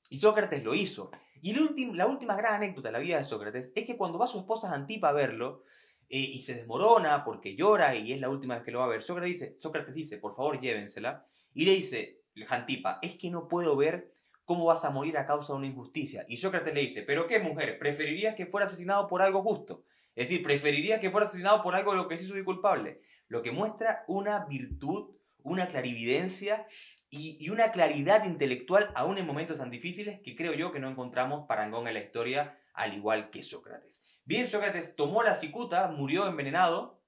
Y 0.10 0.18
Sócrates 0.18 0.64
lo 0.64 0.76
hizo. 0.76 1.10
Y 1.42 1.54
la 1.96 2.06
última 2.06 2.36
gran 2.36 2.54
anécdota 2.54 2.90
de 2.90 2.94
la 2.94 3.00
vida 3.00 3.18
de 3.18 3.24
Sócrates 3.24 3.72
es 3.74 3.84
que 3.84 3.98
cuando 3.98 4.20
va 4.20 4.28
su 4.28 4.38
esposa 4.38 4.72
Antipa 4.72 5.10
a 5.10 5.14
verlo 5.14 5.64
eh, 6.08 6.20
y 6.20 6.40
se 6.40 6.54
desmorona 6.54 7.24
porque 7.26 7.56
llora 7.56 7.96
y 7.96 8.14
es 8.14 8.20
la 8.20 8.30
última 8.30 8.56
vez 8.56 8.64
que 8.64 8.72
lo 8.72 8.80
va 8.80 8.86
a 8.86 8.90
ver, 8.90 9.02
Sócrates 9.02 9.40
dice, 9.40 9.56
Sócrates 9.58 9.96
dice, 9.96 10.20
por 10.20 10.36
favor 10.36 10.60
llévensela. 10.60 11.26
Y 11.54 11.66
le 11.66 11.72
dice, 11.72 12.23
Antipa, 12.50 13.00
es 13.02 13.15
que 13.15 13.30
no 13.30 13.48
puedo 13.48 13.76
ver 13.76 14.13
cómo 14.46 14.65
vas 14.65 14.84
a 14.86 14.89
morir 14.89 15.17
a 15.17 15.26
causa 15.26 15.54
de 15.54 15.60
una 15.60 15.67
injusticia. 15.67 16.26
Y 16.28 16.38
Sócrates 16.38 16.74
le 16.74 16.82
dice, 16.82 17.02
pero 17.04 17.28
qué 17.28 17.39
mujer, 17.39 17.80
preferirías 17.80 18.36
que 18.36 18.46
fuera 18.46 18.67
asesinado 18.67 19.08
por 19.08 19.22
algo 19.22 19.41
justo. 19.41 19.86
Es 20.15 20.28
decir, 20.28 20.43
preferiría 20.43 21.00
que 21.00 21.10
fuera 21.10 21.28
asesinado 21.28 21.63
por 21.63 21.76
algo 21.76 21.91
de 21.91 21.98
lo 21.98 22.08
que 22.08 22.17
sí 22.17 22.26
soy 22.26 22.43
culpable. 22.43 23.02
Lo 23.28 23.41
que 23.41 23.52
muestra 23.52 24.04
una 24.08 24.46
virtud, 24.46 25.15
una 25.41 25.67
clarividencia 25.67 26.67
y, 27.10 27.50
una 27.50 27.72
claridad 27.72 28.26
intelectual 28.26 28.91
aún 28.96 29.17
en 29.17 29.26
momentos 29.26 29.58
tan 29.58 29.72
difíciles 29.72 30.19
que 30.22 30.36
creo 30.36 30.54
yo 30.54 30.72
que 30.72 30.80
no 30.80 30.89
encontramos 30.89 31.46
parangón 31.48 31.88
en 31.88 31.96
la 31.96 32.02
historia 32.02 32.60
al 32.74 32.96
igual 32.96 33.30
que 33.30 33.43
Sócrates. 33.43 34.02
Bien, 34.26 34.48
Sócrates 34.48 34.96
tomó 34.96 35.22
la 35.22 35.36
cicuta, 35.36 35.89
murió 35.89 36.28
envenenado, 36.28 37.02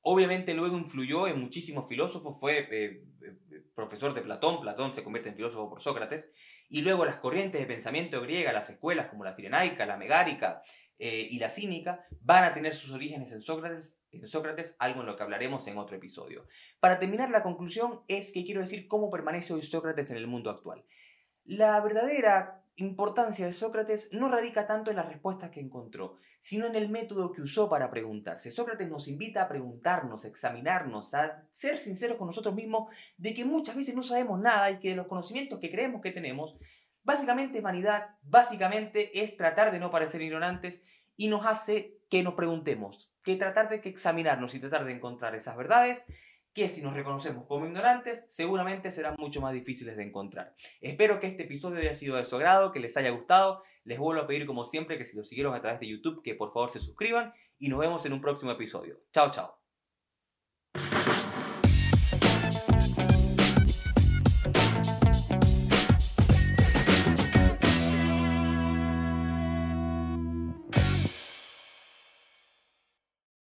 obviamente 0.00 0.54
luego 0.54 0.78
influyó 0.78 1.28
en 1.28 1.40
muchísimos 1.40 1.88
filósofos, 1.88 2.38
fue 2.38 2.60
eh, 2.70 3.04
eh, 3.22 3.53
profesor 3.74 4.14
de 4.14 4.22
Platón, 4.22 4.60
Platón 4.60 4.94
se 4.94 5.02
convierte 5.02 5.28
en 5.28 5.36
filósofo 5.36 5.68
por 5.68 5.82
Sócrates, 5.82 6.28
y 6.68 6.82
luego 6.82 7.04
las 7.04 7.16
corrientes 7.16 7.60
de 7.60 7.66
pensamiento 7.66 8.20
griega, 8.20 8.52
las 8.52 8.70
escuelas 8.70 9.08
como 9.08 9.24
la 9.24 9.34
cirenaica, 9.34 9.86
la 9.86 9.96
megárica, 9.96 10.62
eh, 10.98 11.26
y 11.28 11.38
la 11.40 11.50
cínica 11.50 12.06
van 12.20 12.44
a 12.44 12.52
tener 12.52 12.72
sus 12.72 12.92
orígenes 12.92 13.32
en 13.32 13.40
Sócrates, 13.40 13.98
en 14.12 14.26
Sócrates, 14.28 14.76
algo 14.78 15.00
en 15.00 15.06
lo 15.06 15.16
que 15.16 15.24
hablaremos 15.24 15.66
en 15.66 15.76
otro 15.76 15.96
episodio. 15.96 16.46
Para 16.78 17.00
terminar, 17.00 17.30
la 17.30 17.42
conclusión 17.42 18.02
es 18.06 18.30
que 18.30 18.44
quiero 18.44 18.60
decir 18.60 18.86
cómo 18.86 19.10
permanece 19.10 19.52
hoy 19.52 19.62
Sócrates 19.62 20.10
en 20.12 20.18
el 20.18 20.28
mundo 20.28 20.50
actual. 20.50 20.84
La 21.44 21.80
verdadera 21.80 22.63
importancia 22.76 23.46
de 23.46 23.52
Sócrates 23.52 24.08
no 24.12 24.28
radica 24.28 24.66
tanto 24.66 24.90
en 24.90 24.96
las 24.96 25.06
respuestas 25.06 25.50
que 25.50 25.60
encontró, 25.60 26.16
sino 26.40 26.66
en 26.66 26.74
el 26.74 26.88
método 26.88 27.32
que 27.32 27.42
usó 27.42 27.68
para 27.68 27.90
preguntarse. 27.90 28.50
Sócrates 28.50 28.88
nos 28.88 29.08
invita 29.08 29.42
a 29.42 29.48
preguntarnos, 29.48 30.24
a 30.24 30.28
examinarnos, 30.28 31.14
a 31.14 31.46
ser 31.50 31.78
sinceros 31.78 32.16
con 32.16 32.26
nosotros 32.26 32.54
mismos 32.54 32.92
de 33.16 33.34
que 33.34 33.44
muchas 33.44 33.76
veces 33.76 33.94
no 33.94 34.02
sabemos 34.02 34.40
nada 34.40 34.70
y 34.70 34.78
que 34.78 34.90
de 34.90 34.96
los 34.96 35.06
conocimientos 35.06 35.60
que 35.60 35.70
creemos 35.70 36.00
que 36.00 36.12
tenemos 36.12 36.56
Básicamente 37.04 37.58
es 37.58 37.64
vanidad, 37.64 38.16
básicamente 38.22 39.22
es 39.22 39.36
tratar 39.36 39.70
de 39.70 39.78
no 39.78 39.90
parecer 39.90 40.22
ignorantes 40.22 40.80
y 41.16 41.28
nos 41.28 41.44
hace 41.44 41.98
que 42.08 42.22
nos 42.22 42.32
preguntemos, 42.32 43.12
que 43.22 43.36
tratar 43.36 43.68
de 43.68 43.82
que 43.82 43.90
examinarnos 43.90 44.54
y 44.54 44.58
tratar 44.58 44.86
de 44.86 44.92
encontrar 44.92 45.34
esas 45.34 45.54
verdades 45.54 46.04
que 46.54 46.68
si 46.68 46.80
nos 46.80 46.94
reconocemos 46.94 47.46
como 47.46 47.66
ignorantes, 47.66 48.24
seguramente 48.28 48.90
serán 48.90 49.16
mucho 49.18 49.40
más 49.40 49.52
difíciles 49.52 49.96
de 49.96 50.04
encontrar. 50.04 50.54
Espero 50.80 51.18
que 51.20 51.26
este 51.26 51.42
episodio 51.42 51.80
haya 51.80 51.94
sido 51.94 52.16
de 52.16 52.24
su 52.24 52.36
agrado, 52.36 52.72
que 52.72 52.80
les 52.80 52.96
haya 52.96 53.10
gustado. 53.10 53.62
Les 53.82 53.98
vuelvo 53.98 54.22
a 54.22 54.26
pedir 54.26 54.46
como 54.46 54.64
siempre 54.64 54.96
que 54.96 55.04
si 55.04 55.16
lo 55.16 55.24
siguieron 55.24 55.54
a 55.54 55.60
través 55.60 55.80
de 55.80 55.88
YouTube, 55.88 56.22
que 56.22 56.34
por 56.34 56.52
favor 56.52 56.70
se 56.70 56.80
suscriban 56.80 57.34
y 57.58 57.68
nos 57.68 57.80
vemos 57.80 58.06
en 58.06 58.12
un 58.12 58.20
próximo 58.20 58.52
episodio. 58.52 59.00
Chao, 59.12 59.30
chao. 59.30 59.63